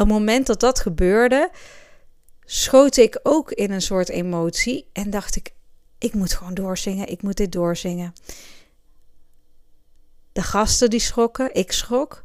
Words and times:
het 0.00 0.08
moment 0.08 0.46
dat 0.46 0.60
dat 0.60 0.80
gebeurde, 0.80 1.50
schoot 2.44 2.96
ik 2.96 3.20
ook 3.22 3.50
in 3.52 3.70
een 3.70 3.82
soort 3.82 4.08
emotie 4.08 4.86
en 4.92 5.10
dacht 5.10 5.36
ik: 5.36 5.52
ik 5.98 6.14
moet 6.14 6.34
gewoon 6.34 6.54
doorzingen, 6.54 7.08
ik 7.08 7.22
moet 7.22 7.36
dit 7.36 7.52
doorzingen. 7.52 8.12
De 10.32 10.42
gasten 10.42 10.90
die 10.90 11.00
schrokken, 11.00 11.54
ik 11.54 11.72
schrok. 11.72 12.24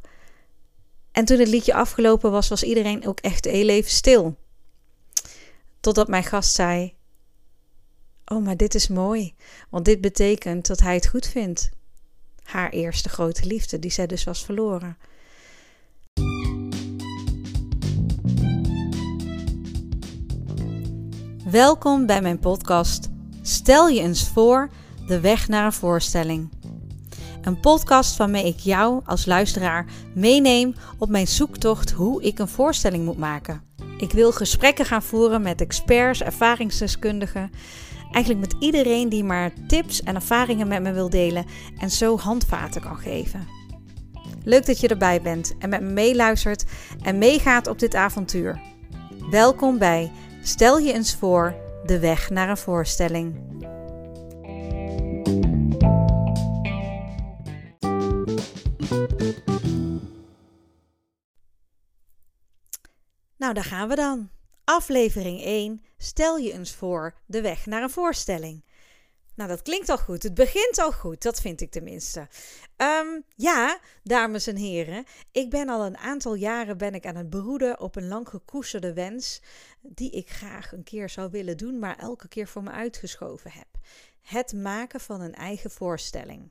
En 1.12 1.24
toen 1.24 1.38
het 1.38 1.48
liedje 1.48 1.74
afgelopen 1.74 2.30
was, 2.30 2.48
was 2.48 2.62
iedereen 2.62 3.06
ook 3.06 3.20
echt 3.20 3.44
heel 3.44 3.68
even 3.68 3.90
stil. 3.90 4.36
Totdat 5.80 6.08
mijn 6.08 6.24
gast 6.24 6.52
zei: 6.52 6.94
Oh, 8.24 8.44
maar 8.44 8.56
dit 8.56 8.74
is 8.74 8.88
mooi, 8.88 9.34
want 9.70 9.84
dit 9.84 10.00
betekent 10.00 10.66
dat 10.66 10.80
hij 10.80 10.94
het 10.94 11.06
goed 11.06 11.26
vindt. 11.26 11.70
Haar 12.42 12.70
eerste 12.70 13.08
grote 13.08 13.46
liefde, 13.46 13.78
die 13.78 13.90
zij 13.90 14.06
dus 14.06 14.24
was 14.24 14.44
verloren. 14.44 14.98
Welkom 21.56 22.06
bij 22.06 22.22
mijn 22.22 22.38
podcast 22.38 23.08
Stel 23.42 23.88
je 23.88 24.00
eens 24.00 24.28
voor 24.28 24.70
de 25.06 25.20
weg 25.20 25.48
naar 25.48 25.64
een 25.64 25.72
voorstelling. 25.72 26.50
Een 27.42 27.60
podcast 27.60 28.16
waarmee 28.16 28.46
ik 28.46 28.58
jou 28.58 29.00
als 29.04 29.26
luisteraar 29.26 29.86
meeneem 30.14 30.74
op 30.98 31.08
mijn 31.08 31.26
zoektocht 31.26 31.90
hoe 31.90 32.22
ik 32.22 32.38
een 32.38 32.48
voorstelling 32.48 33.04
moet 33.04 33.18
maken. 33.18 33.62
Ik 33.98 34.12
wil 34.12 34.32
gesprekken 34.32 34.84
gaan 34.84 35.02
voeren 35.02 35.42
met 35.42 35.60
experts, 35.60 36.22
ervaringsdeskundigen, 36.22 37.50
eigenlijk 38.12 38.52
met 38.52 38.62
iedereen 38.62 39.08
die 39.08 39.24
maar 39.24 39.52
tips 39.66 40.02
en 40.02 40.14
ervaringen 40.14 40.68
met 40.68 40.82
me 40.82 40.92
wil 40.92 41.10
delen 41.10 41.46
en 41.78 41.90
zo 41.90 42.18
handvaten 42.18 42.82
kan 42.82 42.98
geven. 42.98 43.48
Leuk 44.44 44.66
dat 44.66 44.80
je 44.80 44.88
erbij 44.88 45.22
bent 45.22 45.54
en 45.58 45.68
met 45.68 45.80
me 45.80 45.90
meeluistert 45.90 46.64
en 47.02 47.18
meegaat 47.18 47.66
op 47.66 47.78
dit 47.78 47.94
avontuur. 47.94 48.60
Welkom 49.30 49.78
bij 49.78 50.12
Stel 50.46 50.78
je 50.78 50.92
eens 50.92 51.14
voor 51.14 51.54
de 51.84 51.98
weg 51.98 52.30
naar 52.30 52.48
een 52.48 52.56
voorstelling. 52.56 53.34
Nou, 63.36 63.54
daar 63.54 63.64
gaan 63.64 63.88
we 63.88 63.94
dan. 63.94 64.30
Aflevering 64.64 65.42
1. 65.42 65.82
Stel 65.98 66.36
je 66.36 66.52
eens 66.52 66.74
voor 66.74 67.14
de 67.26 67.40
weg 67.40 67.66
naar 67.66 67.82
een 67.82 67.90
voorstelling. 67.90 68.64
Nou, 69.36 69.48
dat 69.48 69.62
klinkt 69.62 69.88
al 69.88 69.98
goed. 69.98 70.22
Het 70.22 70.34
begint 70.34 70.78
al 70.78 70.92
goed, 70.92 71.22
dat 71.22 71.40
vind 71.40 71.60
ik 71.60 71.70
tenminste. 71.70 72.28
Um, 72.76 73.24
ja, 73.34 73.80
dames 74.02 74.46
en 74.46 74.56
heren, 74.56 75.04
ik 75.32 75.50
ben 75.50 75.68
al 75.68 75.84
een 75.84 75.96
aantal 75.96 76.34
jaren 76.34 76.78
ben 76.78 76.94
ik 76.94 77.06
aan 77.06 77.16
het 77.16 77.30
broeden 77.30 77.80
op 77.80 77.96
een 77.96 78.08
lang 78.08 78.28
gekoesterde 78.28 78.92
wens 78.92 79.40
die 79.80 80.10
ik 80.10 80.30
graag 80.30 80.72
een 80.72 80.84
keer 80.84 81.08
zou 81.08 81.30
willen 81.30 81.56
doen, 81.56 81.78
maar 81.78 81.98
elke 81.98 82.28
keer 82.28 82.48
voor 82.48 82.62
me 82.62 82.70
uitgeschoven 82.70 83.50
heb. 83.50 83.68
Het 84.22 84.52
maken 84.52 85.00
van 85.00 85.20
een 85.20 85.34
eigen 85.34 85.70
voorstelling. 85.70 86.50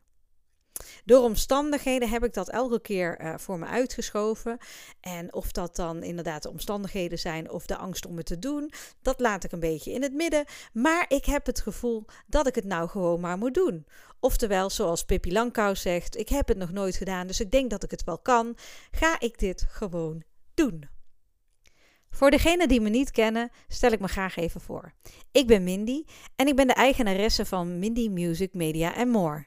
Door 1.06 1.24
omstandigheden 1.24 2.10
heb 2.10 2.24
ik 2.24 2.34
dat 2.34 2.50
elke 2.50 2.82
keer 2.82 3.22
uh, 3.22 3.34
voor 3.38 3.60
me 3.60 3.66
uitgeschoven. 3.66 4.58
En 5.00 5.34
of 5.34 5.52
dat 5.52 5.76
dan 5.76 6.04
inderdaad 6.04 6.44
de 6.44 6.50
omstandigheden 6.50 7.20
zijn 7.20 7.50
of 7.50 7.66
de 7.66 7.78
angst 7.78 8.06
om 8.06 8.18
het 8.18 8.26
te 8.26 8.40
doen, 8.40 8.72
dat 9.02 9.20
laat 9.20 9.44
ik 9.44 9.52
een 9.52 9.60
beetje 9.60 9.92
in 9.92 10.02
het 10.02 10.14
midden. 10.14 10.46
Maar 10.74 11.06
ik 11.08 11.26
heb 11.26 11.46
het 11.46 11.62
gevoel 11.62 12.06
dat 12.28 12.48
ik 12.48 12.56
het 12.56 12.66
nou 12.66 12.90
gewoon 12.90 13.20
maar 13.20 13.38
moet 13.38 13.54
doen. 13.54 13.86
Oftewel, 14.20 14.70
zoals 14.70 15.04
Pippi 15.04 15.32
Langkous 15.32 15.82
zegt, 15.82 16.18
ik 16.18 16.30
heb 16.30 16.48
het 16.48 16.58
nog 16.58 16.72
nooit 16.72 16.96
gedaan, 16.96 17.28
dus 17.28 17.40
ik 17.40 17.52
denk 17.52 17.70
dat 17.70 17.84
ik 17.84 17.92
het 17.92 18.04
wel 18.04 18.20
kan. 18.20 18.58
Ga 18.92 19.20
ik 19.20 19.40
dit 19.40 19.66
gewoon 19.70 20.24
doen. 20.54 20.90
Voor 22.10 22.32
degenen 22.32 22.68
die 22.68 22.82
me 22.82 22.90
niet 22.90 23.12
kennen, 23.12 23.50
stel 23.68 23.92
ik 23.92 24.00
me 24.00 24.08
graag 24.08 24.36
even 24.36 24.62
voor. 24.62 24.94
Ik 25.32 25.48
ben 25.48 25.64
Mindy 25.64 26.04
en 26.36 26.48
ik 26.48 26.56
ben 26.56 26.68
de 26.68 26.74
eigenaresse 26.74 27.46
van 27.46 27.80
Mindy 27.80 28.10
Music 28.10 28.54
Media 28.54 29.06
More. 29.06 29.46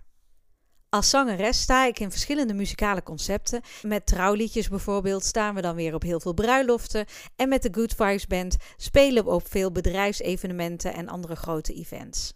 Als 0.91 1.10
zangeres 1.10 1.60
sta 1.60 1.87
ik 1.87 1.99
in 1.99 2.10
verschillende 2.10 2.54
muzikale 2.54 3.03
concepten. 3.03 3.60
Met 3.82 4.06
trouwliedjes 4.06 4.69
bijvoorbeeld 4.69 5.25
staan 5.25 5.54
we 5.54 5.60
dan 5.60 5.75
weer 5.75 5.94
op 5.94 6.03
heel 6.03 6.21
veel 6.21 6.34
bruiloften. 6.34 7.06
En 7.37 7.49
met 7.49 7.62
de 7.62 7.69
Good 7.72 7.94
Vibes 7.94 8.26
Band 8.26 8.56
spelen 8.76 9.25
we 9.25 9.31
op 9.31 9.48
veel 9.48 9.72
bedrijfsevenementen 9.72 10.94
en 10.94 11.09
andere 11.09 11.37
grote 11.37 11.75
events. 11.75 12.34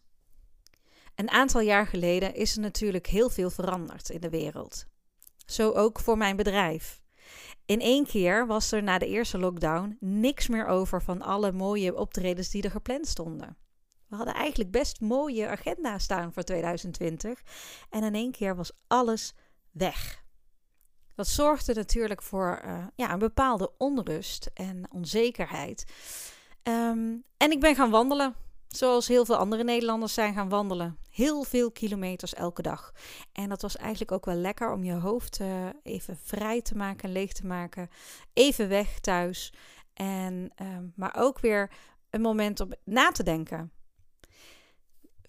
Een 1.14 1.30
aantal 1.30 1.60
jaar 1.60 1.86
geleden 1.86 2.34
is 2.34 2.54
er 2.54 2.60
natuurlijk 2.60 3.06
heel 3.06 3.30
veel 3.30 3.50
veranderd 3.50 4.10
in 4.10 4.20
de 4.20 4.30
wereld. 4.30 4.86
Zo 5.46 5.70
ook 5.70 6.00
voor 6.00 6.16
mijn 6.16 6.36
bedrijf. 6.36 7.00
In 7.66 7.80
één 7.80 8.06
keer 8.06 8.46
was 8.46 8.72
er 8.72 8.82
na 8.82 8.98
de 8.98 9.06
eerste 9.06 9.38
lockdown 9.38 9.96
niks 10.00 10.48
meer 10.48 10.66
over 10.66 11.02
van 11.02 11.22
alle 11.22 11.52
mooie 11.52 11.96
optredens 11.96 12.50
die 12.50 12.62
er 12.62 12.70
gepland 12.70 13.06
stonden. 13.06 13.56
We 14.12 14.18
hadden 14.18 14.36
eigenlijk 14.36 14.70
best 14.70 15.00
mooie 15.00 15.48
agenda 15.48 15.98
staan 15.98 16.32
voor 16.32 16.42
2020. 16.42 17.42
En 17.90 18.02
in 18.02 18.14
één 18.14 18.30
keer 18.30 18.56
was 18.56 18.72
alles 18.86 19.34
weg. 19.70 20.24
Dat 21.14 21.28
zorgde 21.28 21.74
natuurlijk 21.74 22.22
voor 22.22 22.62
uh, 22.64 22.86
ja, 22.94 23.12
een 23.12 23.18
bepaalde 23.18 23.72
onrust 23.78 24.50
en 24.54 24.86
onzekerheid. 24.90 25.84
Um, 26.62 27.24
en 27.36 27.50
ik 27.50 27.60
ben 27.60 27.74
gaan 27.74 27.90
wandelen. 27.90 28.34
Zoals 28.68 29.08
heel 29.08 29.24
veel 29.24 29.36
andere 29.36 29.64
Nederlanders 29.64 30.14
zijn 30.14 30.34
gaan 30.34 30.48
wandelen. 30.48 30.98
Heel 31.10 31.42
veel 31.42 31.70
kilometers 31.70 32.34
elke 32.34 32.62
dag. 32.62 32.92
En 33.32 33.48
dat 33.48 33.62
was 33.62 33.76
eigenlijk 33.76 34.12
ook 34.12 34.24
wel 34.24 34.34
lekker 34.34 34.72
om 34.72 34.84
je 34.84 34.94
hoofd 34.94 35.40
uh, 35.40 35.66
even 35.82 36.16
vrij 36.22 36.62
te 36.62 36.76
maken, 36.76 37.12
leeg 37.12 37.32
te 37.32 37.46
maken. 37.46 37.88
Even 38.32 38.68
weg 38.68 39.00
thuis. 39.00 39.52
En, 39.94 40.52
uh, 40.62 40.68
maar 40.94 41.14
ook 41.16 41.40
weer 41.40 41.70
een 42.10 42.20
moment 42.20 42.60
om 42.60 42.72
na 42.84 43.10
te 43.10 43.22
denken. 43.22 43.72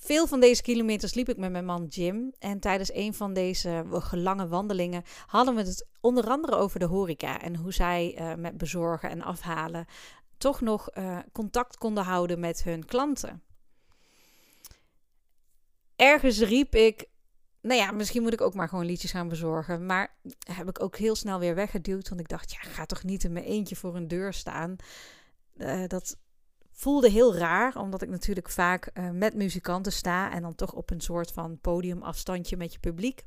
Veel 0.06 0.28
van 0.28 0.40
deze 0.40 0.62
kilometers 0.62 1.14
liep 1.14 1.30
ik 1.30 1.38
met 1.38 1.52
mijn 1.52 1.66
man 1.66 1.86
Jim. 1.86 2.34
En 2.40 2.60
tijdens 2.60 2.94
een 2.94 3.14
van 3.14 3.34
deze 3.34 3.84
lange 4.12 4.48
wandelingen 4.48 5.04
hadden 5.26 5.56
we 5.56 5.62
het 5.62 5.88
onder 6.02 6.28
andere 6.30 6.56
over 6.56 6.80
de 6.80 6.86
horeca. 6.86 7.42
En 7.42 7.56
hoe 7.56 7.74
zij 7.74 8.18
uh, 8.20 8.34
met 8.36 8.58
bezorgen 8.58 9.10
en 9.10 9.22
afhalen 9.22 9.86
toch 10.38 10.62
nog 10.62 10.98
uh, 10.98 11.20
contact 11.32 11.78
konden 11.78 12.04
houden 12.04 12.40
met 12.40 12.64
hun 12.64 12.86
klanten. 12.86 13.44
Ergens 15.96 16.40
riep 16.40 16.76
ik. 16.76 17.06
Nou 17.62 17.80
ja, 17.80 17.92
misschien 17.92 18.22
moet 18.22 18.34
ik 18.34 18.42
ook 18.42 18.54
maar 18.54 18.70
gewoon 18.70 18.86
liedjes 18.86 19.12
gaan 19.12 19.28
bezorgen. 19.28 19.86
Maar 19.86 20.16
heb 20.54 20.70
ik 20.70 20.84
ook 20.84 20.98
heel 20.98 21.16
snel 21.16 21.40
weer 21.40 21.56
weggeduwd. 21.56 22.10
Want 22.10 22.22
ik 22.22 22.28
dacht, 22.28 22.52
ja, 22.52 22.60
ga 22.60 22.86
toch 22.86 23.04
niet 23.04 23.24
in 23.24 23.34
mijn 23.34 23.46
eentje 23.46 23.76
voor 23.76 23.96
een 23.96 24.08
deur 24.08 24.34
staan. 24.34 24.76
Uh, 25.58 25.88
dat 25.88 26.18
voelde 26.74 27.10
heel 27.10 27.36
raar, 27.36 27.76
omdat 27.76 28.02
ik 28.02 28.10
natuurlijk 28.10 28.50
vaak 28.50 28.90
uh, 28.94 29.10
met 29.10 29.34
muzikanten 29.36 29.92
sta 29.92 30.32
en 30.32 30.42
dan 30.42 30.56
toch 30.56 30.74
op 30.74 30.90
een 30.90 31.02
soort 31.02 31.32
van 31.32 31.60
podiumafstandje 31.60 32.58
met 32.58 32.74
je 32.74 32.80
publiek. 32.80 33.26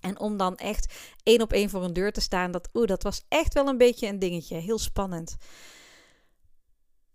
En 0.00 0.18
om 0.20 0.36
dan 0.36 0.56
echt 0.56 0.94
één 1.22 1.40
op 1.40 1.52
één 1.52 1.70
voor 1.70 1.84
een 1.84 1.92
deur 1.92 2.12
te 2.12 2.20
staan, 2.20 2.50
dat, 2.50 2.68
oeh, 2.72 2.86
dat 2.86 3.02
was 3.02 3.24
echt 3.28 3.54
wel 3.54 3.68
een 3.68 3.78
beetje 3.78 4.06
een 4.06 4.18
dingetje. 4.18 4.56
Heel 4.56 4.78
spannend. 4.78 5.36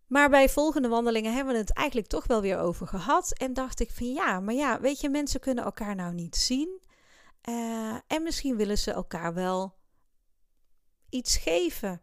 Maar 0.08 0.30
bij 0.30 0.50
volgende 0.50 0.88
wandelingen 0.88 1.34
hebben 1.34 1.54
we 1.54 1.60
het 1.60 1.74
eigenlijk 1.74 2.08
toch 2.08 2.28
wel 2.28 2.42
weer 2.42 2.58
over 2.58 2.88
gehad. 2.88 3.34
En 3.38 3.54
dacht 3.54 3.80
ik 3.80 3.92
van 3.92 4.14
ja, 4.14 4.40
maar 4.40 4.54
ja, 4.54 4.80
weet 4.82 5.02
je, 5.02 5.10
mensen 5.10 5.40
kunnen 5.40 5.64
elkaar 5.64 5.96
nou 5.96 6.14
niet 6.14 6.36
zien. 6.36 6.82
Uh, 7.50 7.96
en 8.08 8.24
misschien 8.24 8.56
willen 8.56 8.78
ze 8.78 8.92
elkaar 8.92 9.34
wel 9.34 9.76
iets 11.10 11.38
geven. 11.38 12.02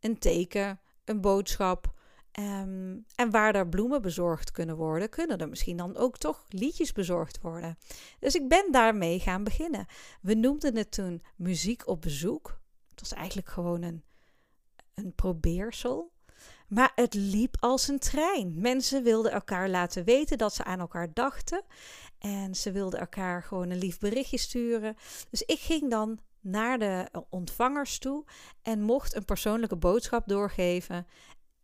Een 0.00 0.18
teken, 0.18 0.80
een 1.04 1.20
boodschap, 1.20 1.94
Um, 2.38 3.04
en 3.14 3.30
waar 3.30 3.54
er 3.54 3.68
bloemen 3.68 4.02
bezorgd 4.02 4.50
kunnen 4.50 4.76
worden, 4.76 5.08
kunnen 5.08 5.38
er 5.38 5.48
misschien 5.48 5.76
dan 5.76 5.96
ook 5.96 6.18
toch 6.18 6.44
liedjes 6.48 6.92
bezorgd 6.92 7.40
worden. 7.40 7.78
Dus 8.18 8.34
ik 8.34 8.48
ben 8.48 8.72
daarmee 8.72 9.20
gaan 9.20 9.44
beginnen. 9.44 9.86
We 10.20 10.34
noemden 10.34 10.76
het 10.76 10.90
toen 10.90 11.22
muziek 11.36 11.86
op 11.88 12.00
bezoek. 12.00 12.60
Het 12.90 13.00
was 13.00 13.12
eigenlijk 13.12 13.48
gewoon 13.48 13.82
een, 13.82 14.02
een 14.94 15.14
probeersel. 15.14 16.12
Maar 16.68 16.92
het 16.94 17.14
liep 17.14 17.56
als 17.60 17.88
een 17.88 17.98
trein. 17.98 18.60
Mensen 18.60 19.02
wilden 19.02 19.32
elkaar 19.32 19.68
laten 19.68 20.04
weten 20.04 20.38
dat 20.38 20.54
ze 20.54 20.64
aan 20.64 20.80
elkaar 20.80 21.12
dachten. 21.12 21.62
En 22.18 22.54
ze 22.54 22.72
wilden 22.72 23.00
elkaar 23.00 23.42
gewoon 23.42 23.70
een 23.70 23.78
lief 23.78 23.98
berichtje 23.98 24.38
sturen. 24.38 24.96
Dus 25.30 25.42
ik 25.42 25.58
ging 25.58 25.90
dan 25.90 26.18
naar 26.40 26.78
de 26.78 27.08
ontvangers 27.30 27.98
toe 27.98 28.24
en 28.62 28.80
mocht 28.80 29.14
een 29.14 29.24
persoonlijke 29.24 29.76
boodschap 29.76 30.28
doorgeven 30.28 31.06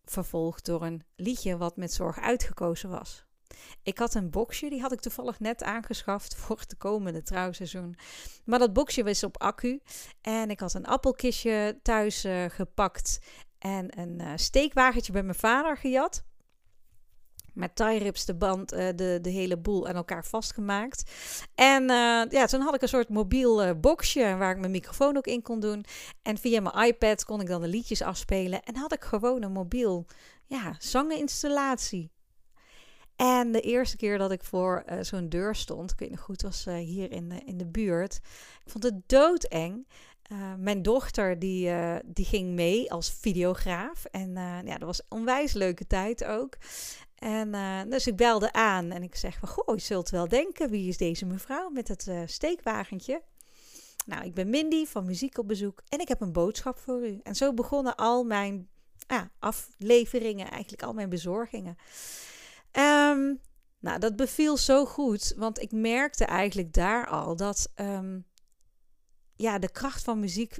vervolgd 0.04 0.64
door 0.64 0.82
een 0.82 1.02
liedje 1.16 1.56
wat 1.56 1.76
met 1.76 1.93
zorg 1.93 2.19
uitgekozen 2.19 2.90
was. 2.90 3.25
Ik 3.82 3.99
had 3.99 4.14
een 4.14 4.31
boxje, 4.31 4.70
die 4.70 4.81
had 4.81 4.93
ik 4.93 5.00
toevallig 5.00 5.40
net 5.40 5.62
aangeschaft 5.62 6.34
voor 6.34 6.58
het 6.58 6.76
komende 6.76 7.22
trouwseizoen. 7.22 7.96
Maar 8.44 8.58
dat 8.58 8.72
boxje 8.72 9.04
was 9.04 9.25
op 9.25 9.40
accu. 9.40 9.81
En 10.20 10.50
ik 10.50 10.60
had 10.60 10.75
een 10.75 10.87
appelkistje 10.87 11.78
thuis 11.82 12.25
uh, 12.25 12.44
gepakt 12.49 13.19
en 13.58 14.00
een 14.00 14.20
uh, 14.20 14.32
steekwagentje 14.34 15.12
bij 15.12 15.22
mijn 15.22 15.38
vader 15.38 15.76
gejat. 15.76 16.25
Met 17.54 17.76
tie 17.76 17.99
rips 17.99 18.25
de 18.25 18.34
band, 18.34 18.72
uh, 18.72 18.78
de, 18.96 19.19
de 19.22 19.31
hele 19.31 19.56
boel 19.56 19.88
aan 19.88 19.94
elkaar 19.94 20.25
vastgemaakt. 20.25 21.10
En 21.54 21.82
uh, 21.82 22.22
ja, 22.28 22.46
toen 22.46 22.60
had 22.60 22.75
ik 22.75 22.82
een 22.82 22.88
soort 22.88 23.08
mobiel 23.08 23.64
uh, 23.64 23.70
boxje 23.81 24.37
waar 24.37 24.50
ik 24.50 24.58
mijn 24.58 24.70
microfoon 24.70 25.16
ook 25.16 25.26
in 25.26 25.43
kon 25.43 25.60
doen. 25.60 25.84
En 26.22 26.38
via 26.38 26.60
mijn 26.60 26.87
iPad 26.87 27.25
kon 27.25 27.40
ik 27.40 27.46
dan 27.46 27.60
de 27.60 27.69
liedjes 27.69 28.02
afspelen. 28.02 28.62
En 28.62 28.76
had 28.76 28.93
ik 28.93 29.02
gewoon 29.04 29.43
een 29.43 29.52
mobiel 29.52 30.06
ja, 30.46 30.76
zangeninstallatie. 30.78 32.10
En 33.16 33.52
de 33.52 33.60
eerste 33.60 33.96
keer 33.96 34.19
dat 34.19 34.32
ik 34.32 34.44
voor 34.44 34.84
zo'n 35.00 35.28
deur 35.28 35.54
stond, 35.54 35.90
ik 35.90 35.99
weet 35.99 36.10
nog 36.10 36.20
goed, 36.20 36.43
was 36.43 36.64
hier 36.64 37.12
in 37.12 37.28
de, 37.28 37.43
in 37.44 37.58
de 37.58 37.66
buurt. 37.66 38.20
Ik 38.64 38.70
vond 38.70 38.84
het 38.84 39.08
doodeng. 39.08 39.87
Uh, 40.32 40.54
mijn 40.58 40.82
dochter 40.82 41.38
die, 41.38 41.69
uh, 41.69 41.96
die 42.04 42.25
ging 42.25 42.54
mee 42.54 42.93
als 42.93 43.10
videograaf. 43.10 44.04
En 44.04 44.28
uh, 44.28 44.58
ja, 44.64 44.78
dat 44.78 44.82
was 44.82 44.99
een 44.99 45.19
onwijs 45.19 45.52
leuke 45.52 45.87
tijd 45.87 46.25
ook. 46.25 46.56
En 47.22 47.90
dus 47.90 48.06
ik 48.06 48.16
belde 48.16 48.52
aan 48.52 48.90
en 48.90 49.02
ik 49.02 49.14
zeg 49.14 49.38
van, 49.38 49.48
goh, 49.48 49.74
je 49.74 49.80
zult 49.80 50.10
wel 50.10 50.28
denken, 50.28 50.70
wie 50.70 50.88
is 50.88 50.96
deze 50.96 51.26
mevrouw 51.26 51.70
met 51.70 51.88
het 51.88 52.10
steekwagentje? 52.26 53.22
Nou, 54.06 54.24
ik 54.24 54.34
ben 54.34 54.50
Mindy 54.50 54.86
van 54.86 55.04
Muziek 55.04 55.38
op 55.38 55.48
Bezoek 55.48 55.82
en 55.88 55.98
ik 55.98 56.08
heb 56.08 56.20
een 56.20 56.32
boodschap 56.32 56.78
voor 56.78 57.06
u. 57.06 57.20
En 57.22 57.34
zo 57.34 57.54
begonnen 57.54 57.96
al 57.96 58.24
mijn 58.24 58.69
afleveringen, 59.38 60.50
eigenlijk 60.50 60.82
al 60.82 60.92
mijn 60.92 61.08
bezorgingen. 61.08 61.76
Um, 62.72 63.40
nou, 63.78 63.98
dat 63.98 64.16
beviel 64.16 64.56
zo 64.56 64.84
goed, 64.84 65.34
want 65.36 65.60
ik 65.60 65.72
merkte 65.72 66.25
eigenlijk 66.25 66.72
daar 66.72 67.06
al 67.06 67.36
dat... 67.36 67.72
Um, 67.76 68.26
ja, 69.36 69.58
de 69.58 69.70
kracht 69.70 70.02
van 70.02 70.20
muziek 70.20 70.58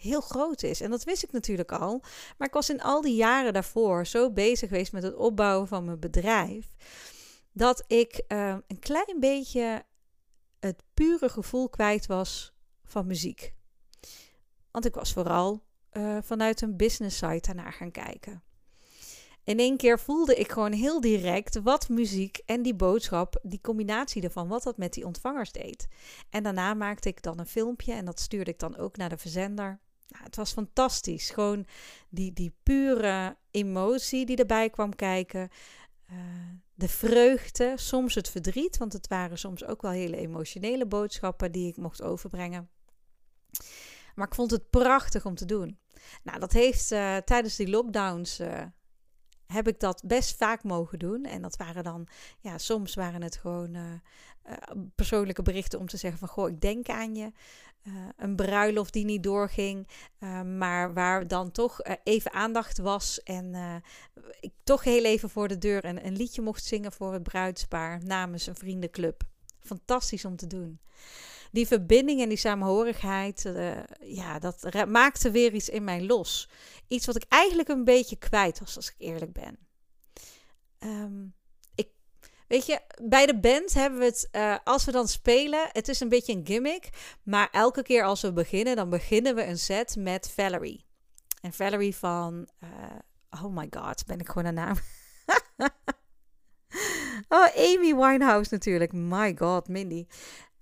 heel 0.00 0.20
groot 0.20 0.62
is. 0.62 0.80
En 0.80 0.90
dat 0.90 1.04
wist 1.04 1.22
ik 1.22 1.32
natuurlijk 1.32 1.72
al. 1.72 2.02
Maar 2.38 2.48
ik 2.48 2.54
was 2.54 2.70
in 2.70 2.82
al 2.82 3.00
die 3.00 3.14
jaren 3.14 3.52
daarvoor 3.52 4.06
zo 4.06 4.30
bezig 4.30 4.68
geweest 4.68 4.92
met 4.92 5.02
het 5.02 5.14
opbouwen 5.14 5.68
van 5.68 5.84
mijn 5.84 6.00
bedrijf. 6.00 6.66
Dat 7.52 7.84
ik 7.86 8.22
uh, 8.28 8.56
een 8.66 8.78
klein 8.78 9.16
beetje 9.20 9.84
het 10.60 10.82
pure 10.94 11.28
gevoel 11.28 11.68
kwijt 11.68 12.06
was 12.06 12.54
van 12.84 13.06
muziek. 13.06 13.54
Want 14.70 14.84
ik 14.84 14.94
was 14.94 15.12
vooral 15.12 15.62
uh, 15.92 16.18
vanuit 16.22 16.60
een 16.60 16.76
business 16.76 17.18
site 17.18 17.52
daarnaar 17.52 17.72
gaan 17.72 17.90
kijken 17.90 18.42
in 19.48 19.58
één 19.58 19.76
keer 19.76 19.98
voelde 19.98 20.34
ik 20.34 20.52
gewoon 20.52 20.72
heel 20.72 21.00
direct 21.00 21.62
wat 21.62 21.88
muziek 21.88 22.40
en 22.46 22.62
die 22.62 22.74
boodschap, 22.74 23.40
die 23.42 23.60
combinatie 23.60 24.22
ervan, 24.22 24.48
wat 24.48 24.62
dat 24.62 24.76
met 24.76 24.92
die 24.92 25.06
ontvangers 25.06 25.52
deed. 25.52 25.88
En 26.30 26.42
daarna 26.42 26.74
maakte 26.74 27.08
ik 27.08 27.22
dan 27.22 27.38
een 27.38 27.46
filmpje 27.46 27.92
en 27.92 28.04
dat 28.04 28.20
stuurde 28.20 28.50
ik 28.50 28.58
dan 28.58 28.76
ook 28.76 28.96
naar 28.96 29.08
de 29.08 29.18
verzender. 29.18 29.80
Nou, 30.08 30.24
het 30.24 30.36
was 30.36 30.52
fantastisch. 30.52 31.30
Gewoon 31.30 31.66
die, 32.08 32.32
die 32.32 32.54
pure 32.62 33.36
emotie 33.50 34.26
die 34.26 34.36
erbij 34.36 34.70
kwam 34.70 34.94
kijken. 34.94 35.48
Uh, 36.10 36.16
de 36.74 36.88
vreugde, 36.88 37.72
soms 37.76 38.14
het 38.14 38.28
verdriet, 38.28 38.76
want 38.76 38.92
het 38.92 39.08
waren 39.08 39.38
soms 39.38 39.64
ook 39.64 39.82
wel 39.82 39.90
hele 39.90 40.16
emotionele 40.16 40.86
boodschappen 40.86 41.52
die 41.52 41.68
ik 41.68 41.76
mocht 41.76 42.02
overbrengen. 42.02 42.70
Maar 44.14 44.26
ik 44.26 44.34
vond 44.34 44.50
het 44.50 44.70
prachtig 44.70 45.24
om 45.24 45.34
te 45.34 45.44
doen. 45.44 45.78
Nou, 46.22 46.38
dat 46.38 46.52
heeft 46.52 46.92
uh, 46.92 47.16
tijdens 47.16 47.56
die 47.56 47.68
lockdowns 47.68 48.40
uh, 48.40 48.62
heb 49.46 49.68
ik 49.68 49.80
dat 49.80 50.02
best 50.06 50.36
vaak 50.36 50.62
mogen 50.62 50.98
doen. 50.98 51.24
En 51.24 51.42
dat 51.42 51.56
waren 51.56 51.84
dan, 51.84 52.08
ja, 52.40 52.58
soms 52.58 52.94
waren 52.94 53.22
het 53.22 53.36
gewoon 53.36 54.00
persoonlijke 54.94 55.42
berichten 55.42 55.78
om 55.78 55.86
te 55.86 55.96
zeggen 55.96 56.18
van, 56.18 56.28
goh, 56.28 56.48
ik 56.48 56.60
denk 56.60 56.88
aan 56.88 57.14
je. 57.14 57.32
Uh, 57.82 57.94
een 58.16 58.36
bruiloft 58.36 58.92
die 58.92 59.04
niet 59.04 59.22
doorging, 59.22 59.88
maar 60.58 60.94
waar 60.94 61.28
dan 61.28 61.50
toch 61.50 61.80
even 62.04 62.32
aandacht 62.32 62.78
was 62.78 63.22
en 63.22 63.82
ik 64.40 64.52
toch 64.64 64.84
heel 64.84 65.04
even 65.04 65.30
voor 65.30 65.48
de 65.48 65.58
deur 65.58 65.84
een, 65.84 66.06
een 66.06 66.16
liedje 66.16 66.42
mocht 66.42 66.64
zingen 66.64 66.92
voor 66.92 67.12
het 67.12 67.22
bruidspaar 67.22 68.04
namens 68.04 68.46
een 68.46 68.54
vriendenclub. 68.54 69.22
Fantastisch 69.60 70.24
om 70.24 70.36
te 70.36 70.46
doen 70.46 70.80
die 71.50 71.66
verbinding 71.66 72.20
en 72.20 72.28
die 72.28 72.38
samenhorigheid, 72.38 73.52
ja, 74.00 74.38
dat 74.38 74.86
maakte 74.88 75.30
weer 75.30 75.54
iets 75.54 75.68
in 75.68 75.84
mij 75.84 76.02
los. 76.02 76.48
Iets 76.88 77.06
wat 77.06 77.16
ik 77.16 77.24
eigenlijk 77.28 77.68
een 77.68 77.84
beetje 77.84 78.16
kwijt 78.16 78.58
was, 78.58 78.76
als 78.76 78.88
ik 78.88 78.94
eerlijk 78.98 79.32
ben. 79.32 79.58
Ik, 80.78 81.34
weet 82.48 82.66
je, 82.66 82.80
bij 83.02 83.26
de 83.26 83.38
band 83.38 83.74
hebben 83.74 83.98
we 83.98 84.04
het, 84.04 84.28
uh, 84.32 84.56
als 84.64 84.84
we 84.84 84.92
dan 84.92 85.08
spelen, 85.08 85.68
het 85.72 85.88
is 85.88 86.00
een 86.00 86.08
beetje 86.08 86.32
een 86.32 86.46
gimmick, 86.46 86.88
maar 87.22 87.48
elke 87.52 87.82
keer 87.82 88.04
als 88.04 88.20
we 88.20 88.32
beginnen, 88.32 88.76
dan 88.76 88.90
beginnen 88.90 89.34
we 89.34 89.44
een 89.44 89.58
set 89.58 89.96
met 89.96 90.30
Valerie. 90.30 90.86
En 91.40 91.52
Valerie 91.52 91.96
van, 91.96 92.48
uh, 92.60 92.70
oh 93.44 93.56
my 93.56 93.66
god, 93.70 94.06
ben 94.06 94.18
ik 94.18 94.26
gewoon 94.26 94.44
een 94.44 94.54
naam. 94.54 94.76
oh, 97.28 97.56
Amy 97.56 97.94
Winehouse 97.94 98.48
natuurlijk. 98.50 98.92
My 98.92 99.36
god, 99.38 99.68
Mindy. 99.68 100.06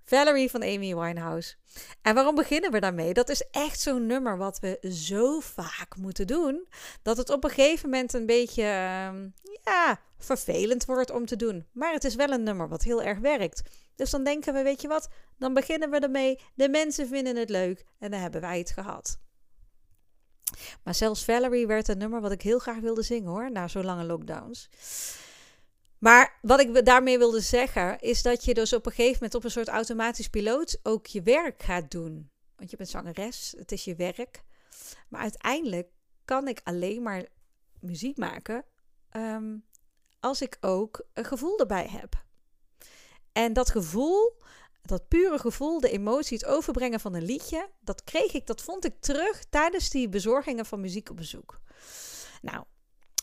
Valerie 0.05 0.49
van 0.49 0.61
Amy 0.61 0.95
Winehouse. 0.95 1.55
En 2.01 2.15
waarom 2.15 2.35
beginnen 2.35 2.71
we 2.71 2.79
daarmee? 2.79 3.13
Dat 3.13 3.29
is 3.29 3.49
echt 3.51 3.79
zo'n 3.79 4.05
nummer 4.05 4.37
wat 4.37 4.59
we 4.59 4.91
zo 4.91 5.39
vaak 5.39 5.95
moeten 5.97 6.27
doen, 6.27 6.67
dat 7.01 7.17
het 7.17 7.29
op 7.29 7.43
een 7.43 7.49
gegeven 7.49 7.89
moment 7.89 8.13
een 8.13 8.25
beetje, 8.25 8.61
uh, 8.63 9.09
ja, 9.63 9.99
vervelend 10.17 10.85
wordt 10.85 11.11
om 11.11 11.25
te 11.25 11.35
doen. 11.35 11.67
Maar 11.71 11.93
het 11.93 12.03
is 12.03 12.15
wel 12.15 12.29
een 12.29 12.43
nummer 12.43 12.69
wat 12.69 12.83
heel 12.83 13.03
erg 13.03 13.19
werkt. 13.19 13.61
Dus 13.95 14.09
dan 14.09 14.23
denken 14.23 14.53
we, 14.53 14.63
weet 14.63 14.81
je 14.81 14.87
wat, 14.87 15.09
dan 15.37 15.53
beginnen 15.53 15.89
we 15.89 15.99
ermee. 15.99 16.39
De 16.55 16.69
mensen 16.69 17.07
vinden 17.07 17.35
het 17.35 17.49
leuk 17.49 17.85
en 17.99 18.11
dan 18.11 18.19
hebben 18.19 18.41
wij 18.41 18.57
het 18.57 18.71
gehad. 18.71 19.19
Maar 20.83 20.95
zelfs 20.95 21.25
Valerie 21.25 21.67
werd 21.67 21.87
een 21.87 21.97
nummer 21.97 22.21
wat 22.21 22.31
ik 22.31 22.41
heel 22.41 22.59
graag 22.59 22.79
wilde 22.79 23.03
zingen 23.03 23.29
hoor, 23.29 23.51
na 23.51 23.67
zo'n 23.67 23.85
lange 23.85 24.03
lockdowns. 24.03 24.69
Maar 25.97 26.39
wat 26.41 26.59
ik 26.59 26.85
daarmee 26.85 27.17
wilde 27.17 27.39
zeggen, 27.39 27.99
is 27.99 28.21
dat 28.21 28.45
je 28.45 28.53
dus 28.53 28.73
op 28.73 28.85
een 28.85 28.91
gegeven 28.91 29.13
moment 29.13 29.35
op 29.35 29.43
een 29.43 29.51
soort 29.51 29.67
automatisch 29.67 30.27
piloot 30.27 30.79
ook 30.83 31.05
je 31.05 31.21
werk 31.21 31.63
gaat 31.63 31.91
doen. 31.91 32.31
Want 32.55 32.71
je 32.71 32.77
bent 32.77 32.89
zangeres, 32.89 33.53
het 33.57 33.71
is 33.71 33.83
je 33.83 33.95
werk. 33.95 34.43
Maar 35.09 35.21
uiteindelijk 35.21 35.89
kan 36.25 36.47
ik 36.47 36.61
alleen 36.63 37.01
maar 37.01 37.25
muziek 37.79 38.17
maken 38.17 38.65
um, 39.15 39.63
als 40.19 40.41
ik 40.41 40.57
ook 40.61 41.01
een 41.13 41.25
gevoel 41.25 41.59
erbij 41.59 41.87
heb. 41.87 42.25
En 43.31 43.53
dat 43.53 43.69
gevoel, 43.69 44.37
dat 44.81 45.07
pure 45.07 45.39
gevoel, 45.39 45.79
de 45.79 45.89
emotie, 45.89 46.37
het 46.37 46.47
overbrengen 46.47 46.99
van 46.99 47.13
een 47.13 47.25
liedje, 47.25 47.69
dat 47.79 48.03
kreeg 48.03 48.33
ik, 48.33 48.47
dat 48.47 48.61
vond 48.61 48.85
ik 48.85 48.95
terug 48.99 49.43
tijdens 49.49 49.89
die 49.89 50.09
bezorgingen 50.09 50.65
van 50.65 50.81
muziek 50.81 51.09
op 51.09 51.17
bezoek. 51.17 51.59
Nou, 52.41 52.63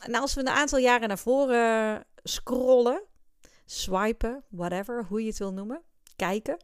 en 0.03 0.15
als 0.15 0.35
we 0.35 0.41
een 0.41 0.49
aantal 0.49 0.79
jaren 0.79 1.09
naar 1.09 1.19
voren 1.19 2.05
scrollen, 2.23 3.03
swipen, 3.65 4.45
whatever, 4.49 5.05
hoe 5.05 5.21
je 5.21 5.29
het 5.29 5.39
wil 5.39 5.53
noemen, 5.53 5.83
kijken. 6.17 6.57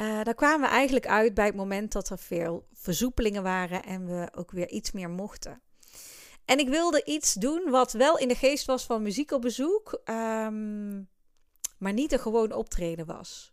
Uh, 0.00 0.22
daar 0.22 0.34
kwamen 0.34 0.68
we 0.68 0.74
eigenlijk 0.74 1.06
uit 1.06 1.34
bij 1.34 1.46
het 1.46 1.54
moment 1.54 1.92
dat 1.92 2.08
er 2.08 2.18
veel 2.18 2.66
versoepelingen 2.72 3.42
waren 3.42 3.82
en 3.82 4.06
we 4.06 4.28
ook 4.32 4.50
weer 4.50 4.68
iets 4.68 4.92
meer 4.92 5.10
mochten. 5.10 5.62
En 6.48 6.58
ik 6.58 6.68
wilde 6.68 7.04
iets 7.04 7.32
doen 7.32 7.70
wat 7.70 7.92
wel 7.92 8.18
in 8.18 8.28
de 8.28 8.34
geest 8.34 8.66
was 8.66 8.84
van 8.84 9.02
muziek 9.02 9.30
op 9.30 9.40
bezoek, 9.40 10.00
um, 10.04 11.08
maar 11.78 11.92
niet 11.92 12.12
een 12.12 12.18
gewoon 12.18 12.52
optreden 12.52 13.06
was. 13.06 13.52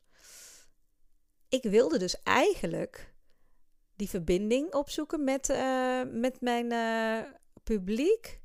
Ik 1.50 1.64
wilde 1.64 1.98
dus 1.98 2.24
eigenlijk 2.24 3.14
die 3.96 4.10
verbinding 4.10 4.74
opzoeken 4.74 5.24
met, 5.24 5.50
uh, 5.50 6.02
met 6.12 6.42
mijn 6.42 6.72
uh, 6.72 7.32
publiek. 7.64 8.42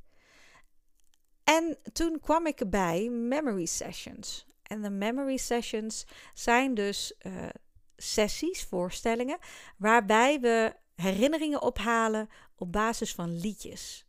En 1.44 1.78
toen 1.92 2.20
kwam 2.20 2.46
ik 2.46 2.70
bij 2.70 3.08
memory 3.08 3.66
sessions. 3.66 4.46
En 4.62 4.82
de 4.82 4.90
memory 4.90 5.36
sessions 5.36 6.06
zijn 6.34 6.74
dus 6.74 7.14
uh, 7.26 7.48
sessies, 7.96 8.64
voorstellingen, 8.64 9.38
waarbij 9.76 10.40
we 10.40 10.74
herinneringen 10.94 11.62
ophalen 11.62 12.28
op 12.56 12.72
basis 12.72 13.14
van 13.14 13.40
liedjes. 13.40 14.04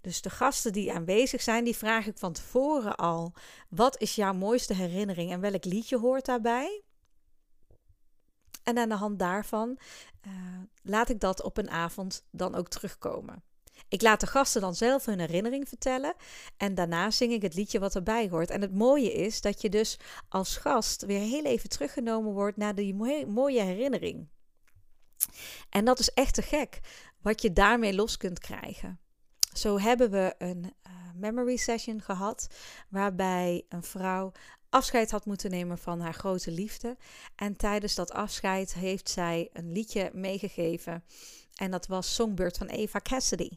Dus 0.00 0.22
de 0.22 0.30
gasten 0.30 0.72
die 0.72 0.92
aanwezig 0.92 1.42
zijn, 1.42 1.64
die 1.64 1.76
vraag 1.76 2.06
ik 2.06 2.18
van 2.18 2.32
tevoren 2.32 2.96
al: 2.96 3.32
wat 3.68 4.00
is 4.00 4.14
jouw 4.14 4.32
mooiste 4.32 4.74
herinnering 4.74 5.30
en 5.30 5.40
welk 5.40 5.64
liedje 5.64 5.98
hoort 5.98 6.24
daarbij? 6.24 6.82
En 8.62 8.78
aan 8.78 8.88
de 8.88 8.94
hand 8.94 9.18
daarvan 9.18 9.78
uh, 10.26 10.32
laat 10.82 11.08
ik 11.08 11.20
dat 11.20 11.42
op 11.42 11.56
een 11.56 11.70
avond 11.70 12.26
dan 12.30 12.54
ook 12.54 12.68
terugkomen. 12.68 13.42
Ik 13.88 14.02
laat 14.02 14.20
de 14.20 14.26
gasten 14.26 14.60
dan 14.60 14.74
zelf 14.74 15.04
hun 15.04 15.20
herinnering 15.20 15.68
vertellen 15.68 16.14
en 16.56 16.74
daarna 16.74 17.10
zing 17.10 17.32
ik 17.32 17.42
het 17.42 17.54
liedje 17.54 17.78
wat 17.78 17.94
erbij 17.94 18.28
hoort. 18.28 18.50
En 18.50 18.60
het 18.60 18.74
mooie 18.74 19.12
is 19.12 19.40
dat 19.40 19.60
je 19.60 19.68
dus 19.68 19.98
als 20.28 20.56
gast 20.56 21.04
weer 21.04 21.20
heel 21.20 21.44
even 21.44 21.68
teruggenomen 21.68 22.32
wordt 22.32 22.56
naar 22.56 22.74
die 22.74 22.94
mooie 23.26 23.62
herinnering. 23.62 24.28
En 25.70 25.84
dat 25.84 25.98
is 25.98 26.08
echt 26.08 26.34
te 26.34 26.42
gek 26.42 26.80
wat 27.22 27.42
je 27.42 27.52
daarmee 27.52 27.94
los 27.94 28.16
kunt 28.16 28.38
krijgen. 28.38 29.00
Zo 29.52 29.78
hebben 29.78 30.10
we 30.10 30.34
een 30.38 30.64
uh, 30.64 30.92
memory 31.14 31.56
session 31.56 32.02
gehad 32.02 32.46
waarbij 32.88 33.64
een 33.68 33.82
vrouw 33.82 34.32
afscheid 34.68 35.10
had 35.10 35.26
moeten 35.26 35.50
nemen 35.50 35.78
van 35.78 36.00
haar 36.00 36.14
grote 36.14 36.50
liefde. 36.50 36.96
En 37.36 37.56
tijdens 37.56 37.94
dat 37.94 38.12
afscheid 38.12 38.74
heeft 38.74 39.08
zij 39.08 39.48
een 39.52 39.72
liedje 39.72 40.10
meegegeven. 40.12 41.04
En 41.54 41.70
dat 41.70 41.86
was 41.86 42.14
Songbird 42.14 42.56
van 42.56 42.66
Eva 42.66 43.00
Cassidy. 43.00 43.50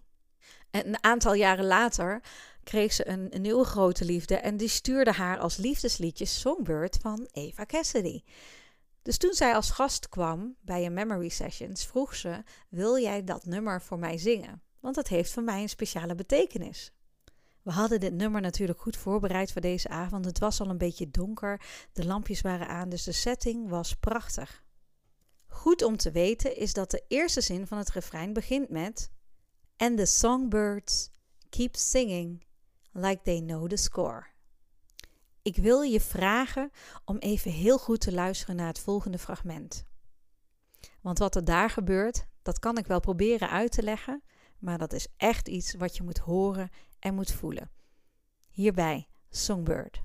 En 0.72 0.88
een 0.88 1.04
aantal 1.04 1.34
jaren 1.34 1.66
later 1.66 2.22
kreeg 2.64 2.94
ze 2.94 3.08
een, 3.08 3.36
een 3.36 3.42
nieuwe 3.42 3.66
grote 3.66 4.06
liefde 4.06 4.36
en 4.36 4.58
die 4.58 4.68
stuurde 4.68 5.12
haar 5.12 5.40
als 5.40 5.58
liefdesliedje 5.58 6.26
Songbird 6.26 6.98
van 7.02 7.28
Eva 7.32 7.66
Cassidy. 7.66 8.24
Dus 9.02 9.18
toen 9.18 9.34
zij 9.34 9.56
als 9.56 9.70
gast 9.70 10.10
kwam 10.10 10.56
bij 10.62 10.86
een 10.86 10.94
memory 10.94 11.30
sessions, 11.30 11.86
vroeg 11.86 12.16
ze: 12.16 12.44
Wil 12.70 13.00
jij 13.00 13.24
dat 13.24 13.46
nummer 13.46 13.82
voor 13.82 14.00
mij 14.00 14.18
zingen? 14.18 14.62
Want 14.82 14.96
het 14.96 15.08
heeft 15.08 15.32
voor 15.32 15.44
mij 15.44 15.62
een 15.62 15.70
speciale 15.70 16.16
betekenis. 16.16 16.92
We 17.62 17.72
hadden 17.72 18.00
dit 18.00 18.14
nummer 18.14 18.42
natuurlijk 18.42 18.82
goed 18.82 18.98
voorbereid 18.98 19.52
voor 19.52 19.62
deze 19.62 19.90
avond. 19.90 20.26
Het 20.26 20.40
was 20.40 20.62
al 20.62 20.70
een 20.70 20.78
beetje 20.78 21.12
donker, 21.12 21.62
de 21.94 22.06
lampjes 22.06 22.42
waren 22.42 22.68
aan, 22.68 22.90
dus 22.90 23.04
de 23.04 23.12
setting 23.12 23.70
was 23.70 23.96
prachtig. 23.96 24.64
Goed 25.48 25.84
om 25.84 25.98
te 25.98 26.12
weten 26.12 26.58
is 26.58 26.74
dat 26.74 26.92
de 26.92 27.04
eerste 27.08 27.42
zin 27.42 27.68
van 27.68 27.78
het 27.78 27.90
refrein 27.90 28.34
begint 28.34 28.70
met: 28.70 29.12
And 29.78 29.98
the 29.98 30.06
songbirds 30.06 31.10
keep 31.50 31.76
singing 31.76 32.46
like 32.92 33.22
they 33.24 33.42
know 33.42 33.70
the 33.70 33.76
score. 33.76 34.26
Ik 35.42 35.56
wil 35.56 35.82
je 35.82 36.02
vragen 36.02 36.72
om 37.06 37.18
even 37.18 37.52
heel 37.52 37.78
goed 37.78 38.02
te 38.02 38.12
luisteren 38.14 38.56
naar 38.56 38.68
het 38.68 38.80
volgende 38.80 39.18
fragment. 39.18 39.86
Want 41.02 41.18
wat 41.18 41.36
er 41.36 41.44
daar 41.44 41.70
gebeurt, 41.70 42.26
dat 42.42 42.60
kan 42.60 42.78
ik 42.78 42.88
wel 42.88 43.00
proberen 43.00 43.50
uit 43.50 43.72
te 43.72 43.84
leggen, 43.84 44.24
maar 44.62 44.78
dat 44.78 44.94
is 44.94 45.08
echt 45.18 45.48
iets 45.48 45.74
wat 45.74 45.98
je 45.98 46.04
moet 46.04 46.18
horen 46.18 46.70
en 47.00 47.14
moet 47.16 47.32
voelen. 47.32 47.72
Hierbij 48.50 49.08
Songbird. 49.30 50.02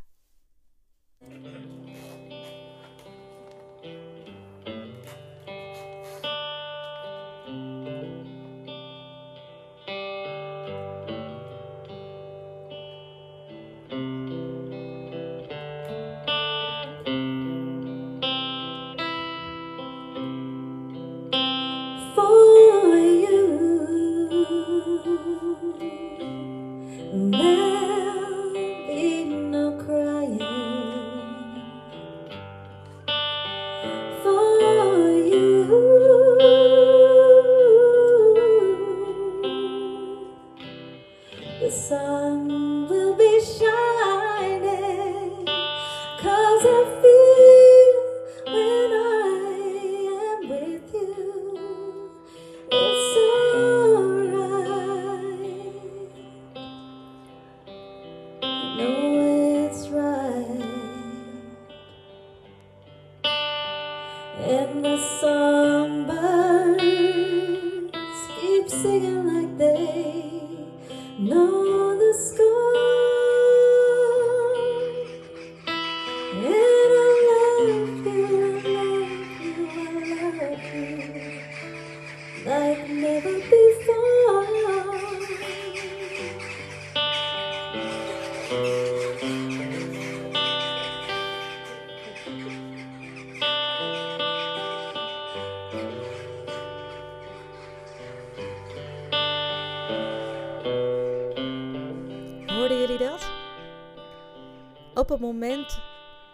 Het 105.16 105.24
moment 105.24 105.82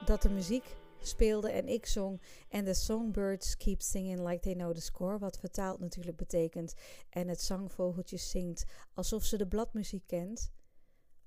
dat 0.05 0.23
de 0.23 0.31
muziek 0.31 0.77
speelde 1.01 1.51
en 1.51 1.69
ik 1.69 1.87
zong 1.87 2.21
en 2.49 2.65
de 2.65 2.75
songbirds 2.75 3.57
keep 3.57 3.83
singing 3.83 4.29
like 4.29 4.41
they 4.41 4.55
know 4.55 4.75
the 4.75 4.81
score, 4.81 5.19
wat 5.19 5.39
vertaald 5.39 5.81
natuurlijk 5.81 6.17
betekent 6.17 6.75
en 7.11 7.29
het 7.29 7.41
zangvogeltje 7.41 8.17
zingt 8.17 8.65
alsof 8.95 9.25
ze 9.25 9.37
de 9.37 9.47
bladmuziek 9.47 10.07
kent, 10.07 10.53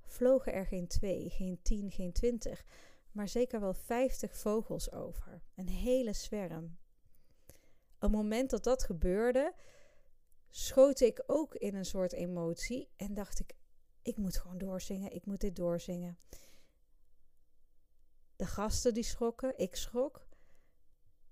vlogen 0.05 0.53
er 0.53 0.65
geen 0.65 0.87
twee, 0.87 1.29
geen 1.29 1.59
tien, 1.61 1.91
geen 1.91 2.11
twintig, 2.11 2.65
maar 3.11 3.27
zeker 3.27 3.59
wel 3.59 3.73
vijftig 3.73 4.37
vogels 4.37 4.91
over. 4.91 5.41
Een 5.55 5.69
hele 5.69 6.13
zwerm. 6.13 6.77
Op 7.95 8.01
het 8.01 8.11
moment 8.11 8.49
dat 8.49 8.63
dat 8.63 8.83
gebeurde, 8.83 9.53
schoot 10.49 10.99
ik 10.99 11.23
ook 11.27 11.55
in 11.55 11.75
een 11.75 11.85
soort 11.85 12.13
emotie 12.13 12.89
en 12.95 13.13
dacht 13.13 13.39
ik: 13.39 13.55
ik 14.01 14.17
moet 14.17 14.37
gewoon 14.37 14.57
doorzingen, 14.57 15.11
ik 15.11 15.25
moet 15.25 15.41
dit 15.41 15.55
doorzingen. 15.55 16.17
De 18.35 18.45
gasten 18.45 18.93
die 18.93 19.03
schrokken, 19.03 19.57
ik 19.57 19.75
schrok. 19.75 20.27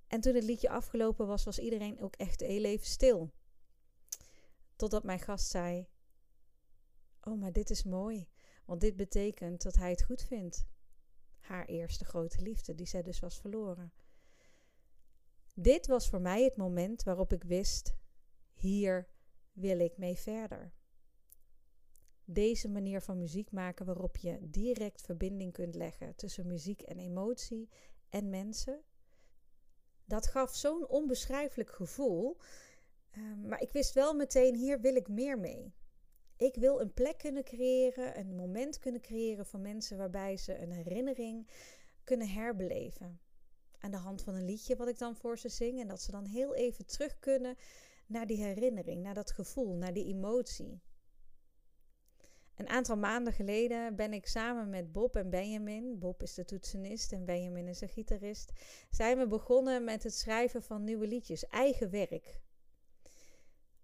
En 0.07 0.21
toen 0.21 0.35
het 0.35 0.43
liedje 0.43 0.69
afgelopen 0.69 1.27
was, 1.27 1.43
was 1.43 1.59
iedereen 1.59 2.01
ook 2.01 2.15
echt 2.15 2.39
heel 2.39 2.63
even 2.63 2.85
stil. 2.85 3.33
Totdat 4.75 5.03
mijn 5.03 5.19
gast 5.19 5.49
zei: 5.49 5.87
Oh, 7.21 7.39
maar 7.39 7.51
dit 7.51 7.69
is 7.69 7.83
mooi, 7.83 8.27
want 8.65 8.81
dit 8.81 8.95
betekent 8.95 9.61
dat 9.61 9.75
hij 9.75 9.89
het 9.89 10.03
goed 10.03 10.21
vindt. 10.21 10.65
Haar 11.39 11.65
eerste 11.65 12.05
grote 12.05 12.41
liefde, 12.41 12.75
die 12.75 12.87
zij 12.87 13.01
dus 13.01 13.19
was 13.19 13.39
verloren. 13.39 13.93
Dit 15.55 15.87
was 15.87 16.09
voor 16.09 16.21
mij 16.21 16.43
het 16.43 16.57
moment 16.57 17.03
waarop 17.03 17.33
ik 17.33 17.43
wist: 17.43 17.95
hier 18.53 19.07
wil 19.51 19.79
ik 19.79 19.97
mee 19.97 20.17
verder 20.17 20.73
deze 22.25 22.69
manier 22.69 23.01
van 23.01 23.19
muziek 23.19 23.51
maken 23.51 23.85
waarop 23.85 24.17
je 24.17 24.37
direct 24.41 25.01
verbinding 25.01 25.53
kunt 25.53 25.75
leggen 25.75 26.15
tussen 26.15 26.47
muziek 26.47 26.81
en 26.81 26.99
emotie 26.99 27.69
en 28.09 28.29
mensen. 28.29 28.81
Dat 30.05 30.27
gaf 30.27 30.55
zo'n 30.55 30.87
onbeschrijfelijk 30.87 31.71
gevoel. 31.71 32.37
Ehm, 33.11 33.47
maar 33.47 33.61
ik 33.61 33.71
wist 33.71 33.93
wel 33.93 34.13
meteen, 34.13 34.55
hier 34.55 34.81
wil 34.81 34.95
ik 34.95 35.07
meer 35.07 35.39
mee. 35.39 35.73
Ik 36.37 36.55
wil 36.55 36.81
een 36.81 36.93
plek 36.93 37.17
kunnen 37.17 37.43
creëren, 37.43 38.19
een 38.19 38.35
moment 38.35 38.79
kunnen 38.79 39.01
creëren 39.01 39.45
voor 39.45 39.59
mensen 39.59 39.97
waarbij 39.97 40.37
ze 40.37 40.59
een 40.59 40.71
herinnering 40.71 41.47
kunnen 42.03 42.29
herbeleven. 42.29 43.19
Aan 43.79 43.91
de 43.91 43.97
hand 43.97 44.21
van 44.21 44.35
een 44.35 44.45
liedje 44.45 44.75
wat 44.75 44.87
ik 44.87 44.97
dan 44.97 45.15
voor 45.15 45.37
ze 45.37 45.49
zing. 45.49 45.79
En 45.79 45.87
dat 45.87 46.01
ze 46.01 46.11
dan 46.11 46.25
heel 46.25 46.55
even 46.55 46.85
terug 46.85 47.19
kunnen 47.19 47.55
naar 48.07 48.27
die 48.27 48.43
herinnering, 48.43 49.01
naar 49.01 49.13
dat 49.13 49.31
gevoel, 49.31 49.75
naar 49.75 49.93
die 49.93 50.05
emotie. 50.05 50.81
Een 52.55 52.69
aantal 52.69 52.97
maanden 52.97 53.33
geleden 53.33 53.95
ben 53.95 54.13
ik 54.13 54.27
samen 54.27 54.69
met 54.69 54.91
Bob 54.91 55.15
en 55.15 55.29
Benjamin, 55.29 55.99
Bob 55.99 56.21
is 56.23 56.33
de 56.33 56.45
toetsenist 56.45 57.11
en 57.11 57.25
Benjamin 57.25 57.67
is 57.67 57.79
de 57.79 57.87
gitarist, 57.87 58.51
zijn 58.89 59.17
we 59.17 59.27
begonnen 59.27 59.83
met 59.83 60.03
het 60.03 60.13
schrijven 60.13 60.63
van 60.63 60.83
nieuwe 60.83 61.07
liedjes, 61.07 61.47
eigen 61.47 61.89
werk. 61.89 62.41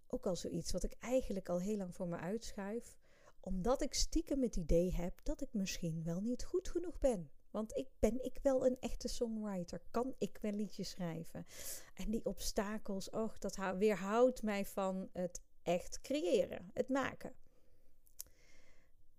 Ook 0.08 0.26
al 0.26 0.36
zoiets 0.36 0.72
wat 0.72 0.84
ik 0.84 0.96
eigenlijk 1.00 1.50
al 1.50 1.60
heel 1.60 1.78
lang 1.78 1.96
voor 1.96 2.08
me 2.08 2.18
uitschuif, 2.18 2.98
omdat 3.40 3.82
ik 3.82 3.94
stiekem 3.94 4.42
het 4.42 4.56
idee 4.56 4.94
heb 4.94 5.20
dat 5.24 5.42
ik 5.42 5.54
misschien 5.54 6.04
wel 6.04 6.22
niet 6.22 6.46
goed 6.46 6.70
genoeg 6.70 7.00
ben. 7.00 7.30
Want 7.52 7.78
ik 7.78 7.88
ben 8.00 8.24
ik 8.24 8.40
wel 8.42 8.66
een 8.66 8.80
echte 8.80 9.08
songwriter? 9.08 9.82
Kan 9.92 10.16
ik 10.18 10.38
wel 10.42 10.52
liedjes 10.52 10.90
schrijven? 10.90 11.46
En 11.94 12.12
die 12.12 12.26
obstakels, 12.26 13.10
och, 13.10 13.38
dat 13.38 13.56
weerhoudt 13.78 14.44
mij 14.44 14.66
van 14.66 15.10
het 15.14 15.42
echt 15.64 16.02
creëren, 16.02 16.70
het 16.74 16.90
maken. 16.90 17.34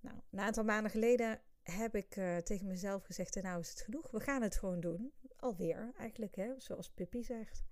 Nou, 0.01 0.17
een 0.31 0.41
aantal 0.41 0.65
maanden 0.65 0.91
geleden 0.91 1.41
heb 1.63 1.95
ik 1.95 2.17
uh, 2.17 2.37
tegen 2.37 2.67
mezelf 2.67 3.05
gezegd: 3.05 3.37
en 3.37 3.43
Nou 3.43 3.61
is 3.61 3.71
het 3.71 3.81
genoeg, 3.81 4.11
we 4.11 4.21
gaan 4.21 4.43
het 4.43 4.57
gewoon 4.57 4.81
doen. 4.81 5.13
Alweer, 5.37 5.93
eigenlijk, 5.97 6.37
hè, 6.37 6.53
zoals 6.57 6.91
Pippi 6.91 7.23
zegt. 7.23 7.65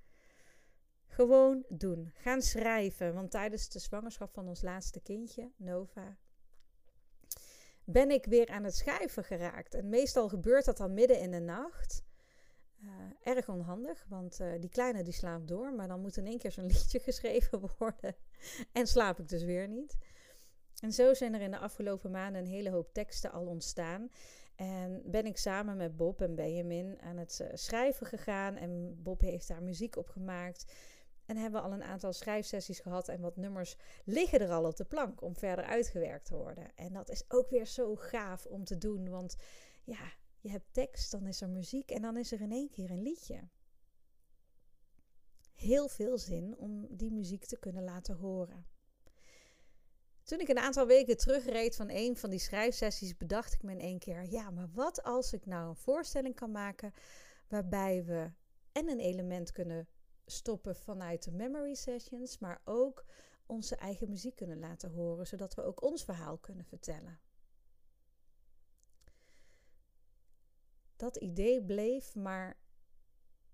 Gewoon 1.06 1.64
doen. 1.68 2.12
Gaan 2.14 2.42
schrijven. 2.42 3.14
Want 3.14 3.30
tijdens 3.30 3.68
de 3.68 3.78
zwangerschap 3.78 4.32
van 4.32 4.48
ons 4.48 4.62
laatste 4.62 5.00
kindje, 5.00 5.50
Nova, 5.56 6.16
ben 7.84 8.10
ik 8.10 8.24
weer 8.24 8.48
aan 8.48 8.64
het 8.64 8.74
schrijven 8.74 9.24
geraakt. 9.24 9.74
En 9.74 9.88
meestal 9.88 10.28
gebeurt 10.28 10.64
dat 10.64 10.76
dan 10.76 10.94
midden 10.94 11.20
in 11.20 11.30
de 11.30 11.40
nacht. 11.40 12.06
Uh, 12.82 12.90
erg 13.22 13.48
onhandig, 13.48 14.06
want 14.08 14.40
die 14.60 14.70
kleine 14.70 15.02
die 15.02 15.12
slaapt 15.12 15.48
door. 15.48 15.72
Maar 15.72 15.88
dan 15.88 16.00
moet 16.00 16.16
in 16.16 16.26
één 16.26 16.38
keer 16.38 16.52
zo'n 16.52 16.66
liedje 16.72 17.00
geschreven 17.00 17.60
worden. 17.78 18.16
En 18.72 18.86
slaap 18.86 19.18
ik 19.18 19.28
dus 19.28 19.42
weer 19.42 19.68
niet. 19.68 19.96
En 20.80 20.92
zo 20.92 21.14
zijn 21.14 21.34
er 21.34 21.40
in 21.40 21.50
de 21.50 21.58
afgelopen 21.58 22.10
maanden 22.10 22.40
een 22.40 22.50
hele 22.50 22.70
hoop 22.70 22.92
teksten 22.92 23.32
al 23.32 23.46
ontstaan. 23.46 24.10
En 24.56 25.02
ben 25.04 25.26
ik 25.26 25.36
samen 25.36 25.76
met 25.76 25.96
Bob 25.96 26.22
en 26.22 26.34
Benjamin 26.34 27.00
aan 27.00 27.16
het 27.16 27.40
eh, 27.40 27.48
schrijven 27.54 28.06
gegaan. 28.06 28.56
En 28.56 29.02
Bob 29.02 29.20
heeft 29.20 29.48
daar 29.48 29.62
muziek 29.62 29.96
op 29.96 30.08
gemaakt. 30.08 30.72
En 31.26 31.36
hebben 31.36 31.60
we 31.60 31.66
al 31.66 31.72
een 31.72 31.82
aantal 31.82 32.12
schrijfsessies 32.12 32.80
gehad. 32.80 33.08
En 33.08 33.20
wat 33.20 33.36
nummers 33.36 33.76
liggen 34.04 34.40
er 34.40 34.50
al 34.50 34.64
op 34.64 34.76
de 34.76 34.84
plank 34.84 35.22
om 35.22 35.36
verder 35.36 35.64
uitgewerkt 35.64 36.26
te 36.26 36.36
worden. 36.36 36.74
En 36.74 36.92
dat 36.92 37.10
is 37.10 37.24
ook 37.28 37.50
weer 37.50 37.66
zo 37.66 37.96
gaaf 37.96 38.46
om 38.46 38.64
te 38.64 38.78
doen. 38.78 39.08
Want 39.08 39.36
ja, 39.84 40.12
je 40.40 40.50
hebt 40.50 40.72
tekst, 40.72 41.10
dan 41.10 41.26
is 41.26 41.40
er 41.40 41.48
muziek 41.48 41.90
en 41.90 42.02
dan 42.02 42.16
is 42.16 42.32
er 42.32 42.40
in 42.40 42.52
één 42.52 42.70
keer 42.70 42.90
een 42.90 43.02
liedje. 43.02 43.48
Heel 45.54 45.88
veel 45.88 46.18
zin 46.18 46.56
om 46.56 46.86
die 46.90 47.12
muziek 47.12 47.44
te 47.44 47.58
kunnen 47.58 47.84
laten 47.84 48.16
horen. 48.16 48.66
Toen 50.28 50.40
ik 50.40 50.48
een 50.48 50.58
aantal 50.58 50.86
weken 50.86 51.16
terugreed 51.16 51.76
van 51.76 51.88
een 51.90 52.16
van 52.16 52.30
die 52.30 52.38
schrijfsessies, 52.38 53.16
bedacht 53.16 53.52
ik 53.52 53.62
me 53.62 53.72
in 53.72 53.80
één 53.80 53.98
keer: 53.98 54.22
ja, 54.22 54.50
maar 54.50 54.70
wat 54.72 55.02
als 55.02 55.32
ik 55.32 55.46
nou 55.46 55.68
een 55.68 55.76
voorstelling 55.76 56.34
kan 56.34 56.50
maken 56.50 56.94
waarbij 57.46 58.04
we 58.04 58.30
en 58.72 58.88
een 58.88 59.00
element 59.00 59.52
kunnen 59.52 59.88
stoppen 60.26 60.76
vanuit 60.76 61.22
de 61.22 61.30
memory 61.30 61.74
sessions, 61.74 62.38
maar 62.38 62.60
ook 62.64 63.04
onze 63.46 63.76
eigen 63.76 64.08
muziek 64.08 64.36
kunnen 64.36 64.58
laten 64.58 64.90
horen, 64.90 65.26
zodat 65.26 65.54
we 65.54 65.62
ook 65.62 65.82
ons 65.82 66.04
verhaal 66.04 66.38
kunnen 66.38 66.64
vertellen. 66.64 67.20
Dat 70.96 71.16
idee 71.16 71.64
bleef 71.64 72.14
maar 72.14 72.60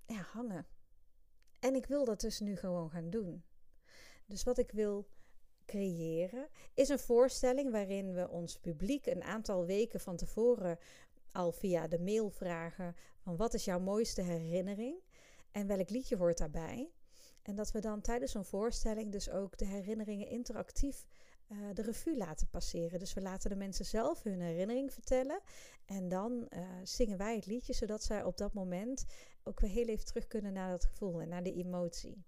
ja, 0.06 0.20
hangen. 0.20 0.66
En 1.60 1.74
ik 1.74 1.86
wil 1.86 2.04
dat 2.04 2.20
dus 2.20 2.40
nu 2.40 2.56
gewoon 2.56 2.90
gaan 2.90 3.10
doen. 3.10 3.44
Dus 4.26 4.42
wat 4.42 4.58
ik 4.58 4.70
wil 4.70 5.08
creëren 5.64 6.48
is 6.74 6.88
een 6.88 6.98
voorstelling 6.98 7.70
waarin 7.70 8.14
we 8.14 8.28
ons 8.28 8.58
publiek 8.58 9.06
een 9.06 9.22
aantal 9.22 9.66
weken 9.66 10.00
van 10.00 10.16
tevoren 10.16 10.78
al 11.32 11.52
via 11.52 11.88
de 11.88 11.98
mail 11.98 12.30
vragen 12.30 12.96
van 13.18 13.36
wat 13.36 13.54
is 13.54 13.64
jouw 13.64 13.80
mooiste 13.80 14.22
herinnering 14.22 14.96
en 15.50 15.66
welk 15.66 15.90
liedje 15.90 16.16
hoort 16.16 16.38
daarbij. 16.38 16.90
En 17.42 17.54
dat 17.54 17.70
we 17.70 17.80
dan 17.80 18.00
tijdens 18.00 18.32
zo'n 18.32 18.44
voorstelling 18.44 19.12
dus 19.12 19.30
ook 19.30 19.58
de 19.58 19.64
herinneringen 19.64 20.28
interactief 20.28 21.06
uh, 21.48 21.58
de 21.74 21.82
revue 21.82 22.16
laten 22.16 22.48
passeren. 22.48 22.98
Dus 22.98 23.14
we 23.14 23.20
laten 23.20 23.50
de 23.50 23.56
mensen 23.56 23.84
zelf 23.84 24.22
hun 24.22 24.40
herinnering 24.40 24.92
vertellen. 24.92 25.40
En 25.84 26.08
dan 26.08 26.46
uh, 26.48 26.68
zingen 26.82 27.18
wij 27.18 27.34
het 27.34 27.46
liedje, 27.46 27.72
zodat 27.72 28.02
zij 28.02 28.24
op 28.24 28.36
dat 28.36 28.52
moment 28.52 29.04
ook 29.42 29.60
weer 29.60 29.70
heel 29.70 29.86
even 29.86 30.06
terug 30.06 30.26
kunnen 30.26 30.52
naar 30.52 30.70
dat 30.70 30.84
gevoel 30.84 31.20
en 31.20 31.28
naar 31.28 31.42
de 31.42 31.54
emotie. 31.54 32.24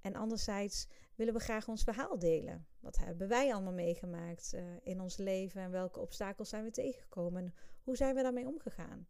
En 0.00 0.14
anderzijds 0.14 0.86
willen 1.14 1.34
we 1.34 1.40
graag 1.40 1.68
ons 1.68 1.82
verhaal 1.82 2.18
delen. 2.18 2.66
Wat 2.80 2.98
hebben 2.98 3.28
wij 3.28 3.52
allemaal 3.52 3.72
meegemaakt 3.72 4.52
uh, 4.54 4.76
in 4.82 5.00
ons 5.00 5.16
leven 5.16 5.62
en 5.62 5.70
welke 5.70 6.00
obstakels 6.00 6.48
zijn 6.48 6.64
we 6.64 6.70
tegengekomen 6.70 7.44
en 7.44 7.54
hoe 7.82 7.96
zijn 7.96 8.14
we 8.14 8.22
daarmee 8.22 8.46
omgegaan? 8.46 9.06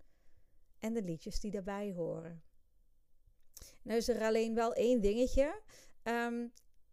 En 0.79 0.93
de 0.93 1.03
liedjes 1.03 1.41
die 1.41 1.51
daarbij 1.51 1.93
horen. 1.93 2.43
Nou 3.83 3.99
is 3.99 4.09
er 4.09 4.23
alleen 4.23 4.55
wel 4.55 4.75
één 4.75 5.01
dingetje. 5.01 5.61
Um, 6.03 6.53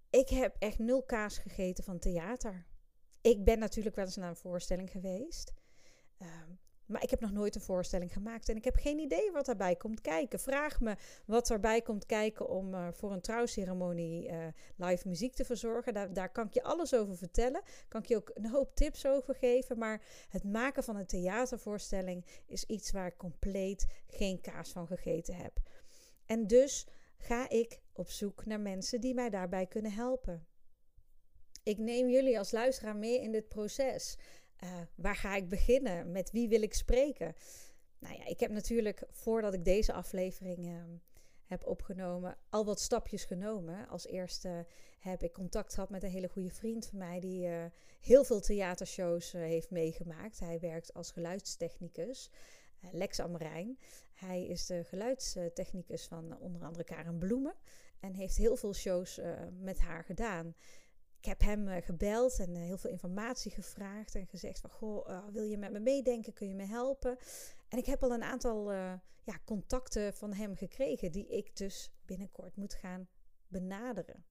ik 0.10 0.30
heb 0.30 0.56
echt 0.60 0.80
nul 0.80 1.04
kaas 1.04 1.38
gegeten 1.38 1.84
van 1.84 2.00
theater. 2.00 2.66
Ik 3.22 3.44
ben 3.44 3.60
natuurlijk 3.60 3.96
wel 3.96 4.06
eens 4.06 4.16
naar 4.16 4.30
een 4.30 4.36
voorstelling 4.36 4.92
geweest. 4.92 5.54
Um, 6.20 6.60
maar 6.86 7.04
ik 7.04 7.10
heb 7.10 7.20
nog 7.20 7.32
nooit 7.32 7.56
een 7.56 7.62
voorstelling 7.62 8.14
gemaakt 8.14 8.50
en 8.50 8.56
ik 8.56 8.64
heb 8.64 8.76
geen 8.76 9.00
idee 9.00 9.32
wat 9.32 9.46
daarbij 9.46 9.76
komt 9.76 10.02
kijken. 10.02 10.40
Vraag 10.40 10.80
me 10.80 10.96
wat 11.26 11.50
erbij 11.50 11.82
komt 11.82 12.06
kijken 12.06 12.50
om 12.50 12.74
uh, 12.74 12.88
voor 12.92 13.12
een 13.12 13.22
trouwceremonie 13.22 14.30
uh, 14.30 14.48
live 14.76 15.08
muziek 15.08 15.34
te 15.34 15.46
verzorgen. 15.46 15.94
Daar, 15.94 16.14
daar, 16.14 16.32
kan 16.32 16.46
ik 16.48 16.54
je 16.54 16.64
alles 16.64 16.94
over 16.94 17.18
vertellen. 17.18 17.62
Kan 17.88 18.02
ik 18.02 18.08
je 18.08 18.16
ook 18.16 18.32
een 18.34 18.50
hoop 18.50 18.76
tips 18.76 19.06
over 19.06 19.36
geven. 19.36 19.78
Maar 19.78 20.02
het 20.30 20.44
maken 20.44 20.84
van 20.84 20.96
een 20.96 21.06
theatervoorstelling 21.06 22.26
is 22.46 22.64
iets 22.64 22.92
waar 22.92 23.08
ik 23.08 23.18
compleet 23.18 23.86
geen 24.08 24.42
kaas 24.42 24.70
van 24.70 24.88
gegeten 24.88 25.36
heb. 25.36 25.60
En 26.26 26.48
dus 26.48 26.88
ga 27.18 27.50
ik 27.50 27.82
op 27.94 28.10
zoek 28.10 28.46
naar 28.46 28.60
mensen 28.60 29.02
die 29.02 29.14
mij 29.14 29.30
daarbij 29.30 29.66
kunnen 29.66 29.92
helpen. 29.92 30.46
Ik 31.64 31.78
neem 31.78 32.10
jullie 32.10 32.38
als 32.38 32.52
luisteraar 32.52 32.96
mee 32.96 33.22
in 33.22 33.32
dit 33.32 33.48
proces. 33.48 34.18
Uh, 34.66 34.82
waar 34.96 35.16
ga 35.16 35.36
ik 35.36 35.50
beginnen? 35.50 36.12
Met 36.12 36.32
wie 36.32 36.48
wil 36.48 36.62
ik 36.62 36.74
spreken? 36.74 37.36
Nou 38.00 38.16
ja, 38.16 38.26
ik 38.26 38.40
heb 38.40 38.52
natuurlijk 38.52 39.04
voordat 39.10 39.54
ik 39.54 39.66
deze 39.66 39.94
aflevering 39.94 40.66
uh, 40.66 40.84
heb 41.46 41.66
opgenomen, 41.66 42.38
al 42.50 42.66
wat 42.66 42.80
stapjes 42.80 43.26
genomen. 43.26 43.88
Als 43.88 44.08
eerste 44.08 44.66
heb 45.00 45.24
ik 45.24 45.34
contact 45.34 45.74
gehad 45.74 45.90
met 45.90 46.04
een 46.04 46.10
hele 46.10 46.28
goede 46.28 46.50
vriend 46.52 46.88
van 46.88 46.98
mij 46.98 47.20
die 47.20 47.48
uh, 47.48 47.66
heel 48.02 48.24
veel 48.24 48.40
theatershows 48.40 49.32
heeft 49.32 49.70
meegemaakt. 49.70 50.40
Hij 50.40 50.60
werkt 50.60 50.94
als 50.94 51.12
geluidstechnicus. 51.12 52.30
Lex 52.92 53.20
Amrijn. 53.20 53.80
Hij 54.14 54.46
is 54.46 54.66
de 54.66 54.84
geluidstechnicus 54.84 56.06
van 56.08 56.40
onder 56.40 56.64
andere 56.64 56.84
Karen 56.84 57.18
Bloemen. 57.18 57.56
En 58.00 58.14
heeft 58.14 58.38
heel 58.38 58.56
veel 58.56 58.74
shows 58.74 59.20
met 59.60 59.80
haar 59.80 60.04
gedaan 60.04 60.56
ik 61.26 61.32
heb 61.32 61.42
hem 61.42 61.68
uh, 61.68 61.76
gebeld 61.82 62.40
en 62.40 62.56
uh, 62.56 62.62
heel 62.62 62.78
veel 62.78 62.90
informatie 62.90 63.52
gevraagd 63.52 64.16
en 64.16 64.28
gezegd 64.28 64.60
van, 64.60 64.70
goh, 64.70 65.10
uh, 65.10 65.28
wil 65.32 65.44
je 65.44 65.58
met 65.58 65.72
me 65.72 65.80
meedenken? 65.80 66.34
Kun 66.34 66.48
je 66.48 66.56
me 66.56 66.66
helpen? 66.66 67.18
En 67.70 67.78
ik 67.78 67.86
heb 67.86 68.04
al 68.04 68.12
een 68.12 68.24
aantal 68.24 68.72
ja, 69.24 69.40
contacten 69.46 70.14
van 70.14 70.34
hem 70.34 70.56
gekregen 70.56 71.12
die 71.12 71.28
ik 71.28 71.56
dus 71.56 71.92
binnenkort 72.06 72.56
moet 72.56 72.74
gaan 72.74 73.08
benaderen. 73.48 74.26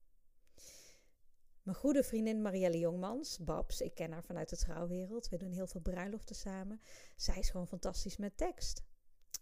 Mijn 1.63 1.77
goede 1.77 2.03
vriendin 2.03 2.43
Marielle 2.43 2.79
Jongmans, 2.79 3.39
Babs, 3.39 3.81
ik 3.81 3.95
ken 3.95 4.13
haar 4.13 4.25
vanuit 4.25 4.49
de 4.49 4.57
trouwwereld. 4.57 5.29
We 5.29 5.37
doen 5.37 5.53
heel 5.53 5.67
veel 5.67 5.81
bruiloften 5.81 6.37
samen. 6.37 6.81
Zij 7.17 7.39
is 7.39 7.51
gewoon 7.51 7.69
fantastisch 7.69 8.17
met 8.17 8.37
tekst. 8.37 8.83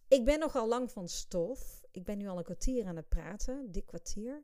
Ik 0.08 0.24
ben 0.24 0.38
nogal 0.38 0.68
lang 0.68 0.90
van 0.90 1.08
stof. 1.08 1.84
Ik 1.90 2.04
ben 2.04 2.18
nu 2.18 2.28
al 2.28 2.38
een 2.38 2.44
kwartier 2.44 2.86
aan 2.86 2.96
het 2.96 3.08
praten, 3.08 3.72
dik 3.72 3.86
kwartier. 3.86 4.42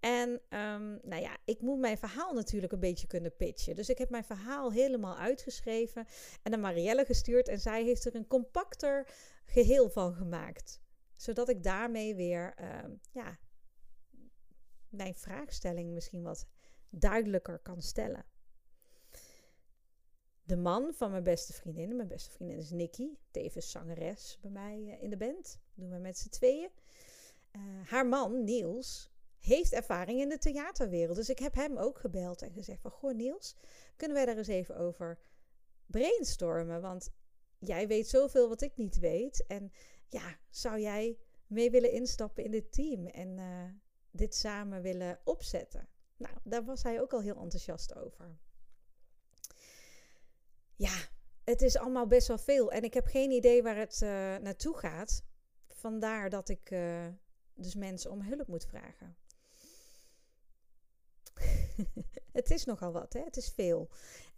En 0.00 0.28
um, 0.30 1.00
nou 1.02 1.22
ja, 1.22 1.36
ik 1.44 1.60
moet 1.60 1.78
mijn 1.78 1.98
verhaal 1.98 2.32
natuurlijk 2.32 2.72
een 2.72 2.80
beetje 2.80 3.06
kunnen 3.06 3.36
pitchen. 3.36 3.74
Dus 3.74 3.88
ik 3.88 3.98
heb 3.98 4.10
mijn 4.10 4.24
verhaal 4.24 4.72
helemaal 4.72 5.16
uitgeschreven 5.16 6.06
en 6.42 6.50
naar 6.50 6.60
Marielle 6.60 7.04
gestuurd. 7.04 7.48
En 7.48 7.60
zij 7.60 7.84
heeft 7.84 8.04
er 8.04 8.14
een 8.14 8.26
compacter 8.26 9.08
geheel 9.44 9.90
van 9.90 10.14
gemaakt. 10.14 10.80
Zodat 11.16 11.48
ik 11.48 11.62
daarmee 11.62 12.14
weer 12.14 12.54
um, 12.84 13.00
ja, 13.10 13.38
mijn 14.88 15.14
vraagstelling 15.14 15.92
misschien 15.92 16.22
wat 16.22 16.46
duidelijker 16.90 17.58
kan 17.58 17.82
stellen 17.82 18.24
de 20.42 20.56
man 20.56 20.94
van 20.94 21.10
mijn 21.10 21.22
beste 21.22 21.52
vriendin. 21.52 21.96
Mijn 21.96 22.08
beste 22.08 22.30
vriendin 22.30 22.58
is 22.58 22.70
Nikki, 22.70 23.18
tevens 23.30 23.70
zangeres 23.70 24.38
bij 24.40 24.50
mij 24.50 24.84
eh, 24.86 25.02
in 25.02 25.10
de 25.10 25.16
band. 25.16 25.60
Doen 25.74 25.90
we 25.90 25.98
met 25.98 26.18
z'n 26.18 26.28
tweeën. 26.28 26.70
Uh, 27.52 27.62
haar 27.84 28.06
man, 28.06 28.44
Niels, 28.44 29.10
heeft 29.38 29.72
ervaring 29.72 30.20
in 30.20 30.28
de 30.28 30.38
theaterwereld. 30.38 31.16
Dus 31.16 31.28
ik 31.28 31.38
heb 31.38 31.54
hem 31.54 31.76
ook 31.76 31.98
gebeld 31.98 32.42
en 32.42 32.52
gezegd 32.52 32.80
van... 32.80 32.90
Goh 32.90 33.14
Niels, 33.14 33.56
kunnen 33.96 34.16
wij 34.16 34.26
daar 34.26 34.36
eens 34.36 34.48
even 34.48 34.76
over 34.76 35.18
brainstormen? 35.86 36.80
Want 36.80 37.10
jij 37.58 37.88
weet 37.88 38.08
zoveel 38.08 38.48
wat 38.48 38.60
ik 38.60 38.76
niet 38.76 38.98
weet. 38.98 39.46
En 39.46 39.72
ja, 40.08 40.38
zou 40.50 40.80
jij 40.80 41.18
mee 41.46 41.70
willen 41.70 41.92
instappen 41.92 42.44
in 42.44 42.50
dit 42.50 42.72
team 42.72 43.06
en 43.06 43.38
uh, 43.38 43.64
dit 44.10 44.34
samen 44.34 44.82
willen 44.82 45.20
opzetten? 45.24 45.88
Nou, 46.16 46.34
daar 46.44 46.64
was 46.64 46.82
hij 46.82 47.00
ook 47.00 47.12
al 47.12 47.20
heel 47.20 47.36
enthousiast 47.36 47.94
over 47.94 48.38
ja, 50.76 50.94
het 51.44 51.62
is 51.62 51.76
allemaal 51.76 52.06
best 52.06 52.28
wel 52.28 52.38
veel. 52.38 52.72
En 52.72 52.82
ik 52.82 52.94
heb 52.94 53.06
geen 53.06 53.30
idee 53.30 53.62
waar 53.62 53.76
het 53.76 54.00
uh, 54.02 54.08
naartoe 54.36 54.76
gaat. 54.76 55.24
Vandaar 55.68 56.30
dat 56.30 56.48
ik 56.48 56.70
uh, 56.70 57.06
dus 57.54 57.74
mensen 57.74 58.10
om 58.10 58.22
hulp 58.22 58.46
moet 58.46 58.66
vragen. 58.66 59.16
het 62.32 62.50
is 62.50 62.64
nogal 62.64 62.92
wat, 62.92 63.12
hè? 63.12 63.20
het 63.20 63.36
is 63.36 63.48
veel. 63.48 63.88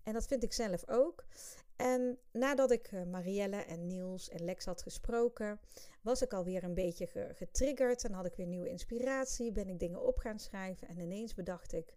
En 0.03 0.13
dat 0.13 0.27
vind 0.27 0.43
ik 0.43 0.53
zelf 0.53 0.89
ook. 0.89 1.25
En 1.77 2.19
nadat 2.33 2.71
ik 2.71 2.93
uh, 2.93 3.03
Marielle 3.03 3.57
en 3.57 3.87
Niels 3.87 4.29
en 4.29 4.45
Lex 4.45 4.65
had 4.65 4.83
gesproken, 4.83 5.61
was 6.03 6.23
ik 6.23 6.33
alweer 6.33 6.65
een 6.65 6.75
beetje 6.75 7.07
getriggerd. 7.35 8.05
En 8.05 8.13
had 8.13 8.27
ik 8.27 8.35
weer 8.35 8.47
nieuwe 8.47 8.69
inspiratie. 8.69 9.53
Ben 9.53 9.69
ik 9.69 9.79
dingen 9.79 10.07
op 10.07 10.19
gaan 10.19 10.39
schrijven. 10.39 10.89
En 10.89 10.99
ineens 10.99 11.35
bedacht 11.35 11.73
ik: 11.73 11.97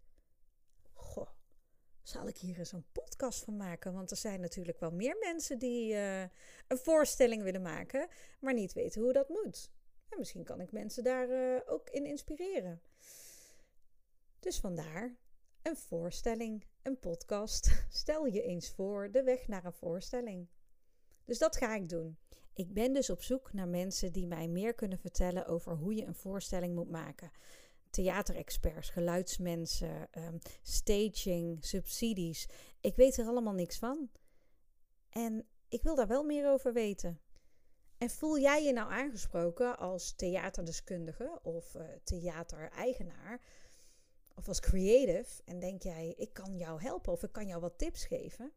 zal 2.07 2.27
ik 2.27 2.37
hier 2.37 2.59
eens 2.59 2.71
een 2.71 2.91
podcast 2.91 3.43
van 3.43 3.57
maken? 3.57 3.93
Want 3.93 4.11
er 4.11 4.17
zijn 4.17 4.39
natuurlijk 4.41 4.79
wel 4.79 4.91
meer 4.91 5.17
mensen 5.19 5.59
die 5.59 5.93
uh, 5.93 6.21
een 6.67 6.77
voorstelling 6.77 7.43
willen 7.43 7.61
maken, 7.61 8.07
maar 8.39 8.53
niet 8.53 8.73
weten 8.73 9.01
hoe 9.01 9.13
dat 9.13 9.29
moet. 9.29 9.71
En 10.09 10.17
misschien 10.17 10.43
kan 10.43 10.61
ik 10.61 10.71
mensen 10.71 11.03
daar 11.03 11.29
uh, 11.29 11.59
ook 11.65 11.89
in 11.89 12.05
inspireren. 12.05 12.81
Dus 14.39 14.59
vandaar 14.59 15.15
een 15.61 15.77
voorstelling, 15.77 16.65
een 16.81 16.99
podcast. 16.99 17.69
Stel 17.89 18.25
je 18.25 18.41
eens 18.41 18.69
voor 18.69 19.11
de 19.11 19.23
weg 19.23 19.47
naar 19.47 19.65
een 19.65 19.73
voorstelling. 19.73 20.47
Dus 21.25 21.37
dat 21.37 21.57
ga 21.57 21.75
ik 21.75 21.89
doen. 21.89 22.17
Ik 22.53 22.73
ben 22.73 22.93
dus 22.93 23.09
op 23.09 23.21
zoek 23.21 23.53
naar 23.53 23.67
mensen 23.67 24.11
die 24.11 24.27
mij 24.27 24.47
meer 24.47 24.73
kunnen 24.73 24.99
vertellen 24.99 25.45
over 25.45 25.75
hoe 25.75 25.95
je 25.95 26.05
een 26.05 26.15
voorstelling 26.15 26.75
moet 26.75 26.89
maken 26.89 27.31
theaterexperts, 27.97 28.89
geluidsmensen, 28.89 30.07
um, 30.17 30.39
staging, 30.61 31.65
subsidies. 31.65 32.47
Ik 32.81 32.95
weet 32.95 33.17
er 33.17 33.27
allemaal 33.27 33.53
niks 33.53 33.77
van. 33.77 34.09
En 35.09 35.47
ik 35.69 35.83
wil 35.83 35.95
daar 35.95 36.07
wel 36.07 36.23
meer 36.23 36.49
over 36.49 36.73
weten. 36.73 37.19
En 37.97 38.09
voel 38.09 38.39
jij 38.39 38.63
je 38.63 38.73
nou 38.73 38.91
aangesproken 38.91 39.77
als 39.77 40.13
theaterdeskundige 40.15 41.39
of 41.43 41.75
uh, 41.75 41.83
theatereigenaar 42.03 43.41
of 44.35 44.47
als 44.47 44.59
creative 44.59 45.41
en 45.45 45.59
denk 45.59 45.83
jij, 45.83 46.13
ik 46.17 46.33
kan 46.33 46.57
jou 46.57 46.81
helpen 46.81 47.11
of 47.11 47.23
ik 47.23 47.31
kan 47.31 47.47
jou 47.47 47.61
wat 47.61 47.77
tips 47.77 48.05
geven? 48.05 48.51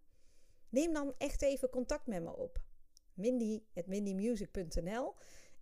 Neem 0.68 0.92
dan 0.92 1.14
echt 1.18 1.42
even 1.42 1.70
contact 1.70 2.07
met 2.07 2.22
me 2.22 2.37
op. 2.37 2.61
mindy.mindymusic.nl 3.14 5.14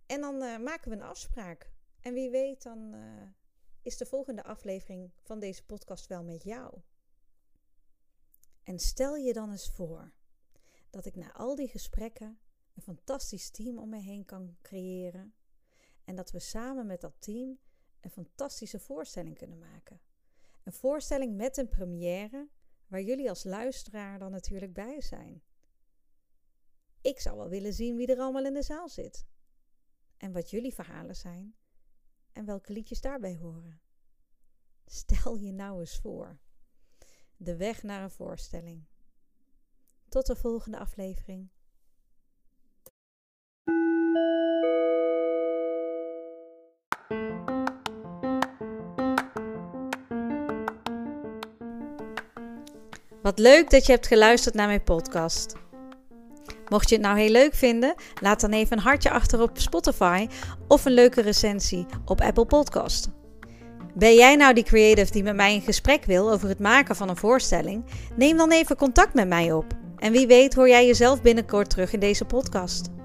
en 0.05 0.21
dan 0.21 0.35
uh, 0.35 0.57
maken 0.57 0.89
we 0.89 0.95
een 0.95 1.01
afspraak. 1.01 1.71
En 2.01 2.13
wie 2.13 2.29
weet, 2.29 2.63
dan 2.63 2.95
uh, 2.95 3.21
is 3.81 3.97
de 3.97 4.05
volgende 4.05 4.43
aflevering 4.43 5.11
van 5.21 5.39
deze 5.39 5.65
podcast 5.65 6.07
wel 6.07 6.23
met 6.23 6.43
jou. 6.43 6.81
En 8.63 8.79
stel 8.79 9.15
je 9.15 9.33
dan 9.33 9.51
eens 9.51 9.69
voor 9.69 10.11
dat 10.89 11.05
ik 11.05 11.15
na 11.15 11.33
al 11.33 11.55
die 11.55 11.67
gesprekken 11.67 12.39
een 12.75 12.81
fantastisch 12.81 13.49
team 13.49 13.77
om 13.77 13.89
me 13.89 13.99
heen 13.99 14.25
kan 14.25 14.57
creëren. 14.61 15.33
En 16.03 16.15
dat 16.15 16.31
we 16.31 16.39
samen 16.39 16.85
met 16.85 17.01
dat 17.01 17.15
team 17.19 17.59
een 17.99 18.09
fantastische 18.09 18.79
voorstelling 18.79 19.37
kunnen 19.37 19.59
maken. 19.59 20.01
Een 20.63 20.73
voorstelling 20.73 21.35
met 21.35 21.57
een 21.57 21.69
première 21.69 22.49
waar 22.87 23.01
jullie 23.01 23.29
als 23.29 23.43
luisteraar 23.43 24.19
dan 24.19 24.31
natuurlijk 24.31 24.73
bij 24.73 25.01
zijn. 25.01 25.43
Ik 27.01 27.19
zou 27.19 27.37
wel 27.37 27.49
willen 27.49 27.73
zien 27.73 27.95
wie 27.95 28.07
er 28.07 28.19
allemaal 28.19 28.45
in 28.45 28.53
de 28.53 28.61
zaal 28.61 28.89
zit. 28.89 29.25
En 30.17 30.31
wat 30.31 30.49
jullie 30.49 30.73
verhalen 30.73 31.15
zijn 31.15 31.55
en 32.33 32.45
welke 32.45 32.73
liedjes 32.73 33.01
daarbij 33.01 33.37
horen. 33.37 33.81
Stel 34.85 35.35
je 35.35 35.51
nou 35.51 35.79
eens 35.79 35.99
voor. 35.99 36.39
De 37.37 37.55
weg 37.55 37.83
naar 37.83 38.03
een 38.03 38.11
voorstelling. 38.11 38.85
Tot 40.09 40.25
de 40.25 40.35
volgende 40.35 40.79
aflevering. 40.79 41.49
Wat 53.21 53.39
leuk 53.39 53.69
dat 53.69 53.85
je 53.85 53.91
hebt 53.91 54.07
geluisterd 54.07 54.55
naar 54.55 54.67
mijn 54.67 54.83
podcast. 54.83 55.58
Mocht 56.69 56.89
je 56.89 56.95
het 56.95 57.03
nou 57.03 57.19
heel 57.19 57.29
leuk 57.29 57.53
vinden, 57.53 57.93
laat 58.21 58.41
dan 58.41 58.51
even 58.51 58.77
een 58.77 58.83
hartje 58.83 59.11
achter 59.11 59.41
op 59.41 59.49
Spotify 59.53 60.27
of 60.67 60.85
een 60.85 60.93
leuke 60.93 61.21
recensie 61.21 61.85
op 62.05 62.21
Apple 62.21 62.45
Podcast. 62.45 63.09
Ben 63.93 64.15
jij 64.15 64.35
nou 64.35 64.53
die 64.53 64.63
creative 64.63 65.11
die 65.11 65.23
met 65.23 65.35
mij 65.35 65.53
in 65.53 65.61
gesprek 65.61 66.05
wil 66.05 66.31
over 66.31 66.49
het 66.49 66.59
maken 66.59 66.95
van 66.95 67.09
een 67.09 67.17
voorstelling? 67.17 67.85
Neem 68.15 68.37
dan 68.37 68.51
even 68.51 68.75
contact 68.75 69.13
met 69.13 69.27
mij 69.27 69.51
op. 69.51 69.65
En 69.97 70.11
wie 70.11 70.27
weet 70.27 70.53
hoor 70.53 70.67
jij 70.67 70.85
jezelf 70.85 71.21
binnenkort 71.21 71.69
terug 71.69 71.93
in 71.93 71.99
deze 71.99 72.25
podcast. 72.25 72.98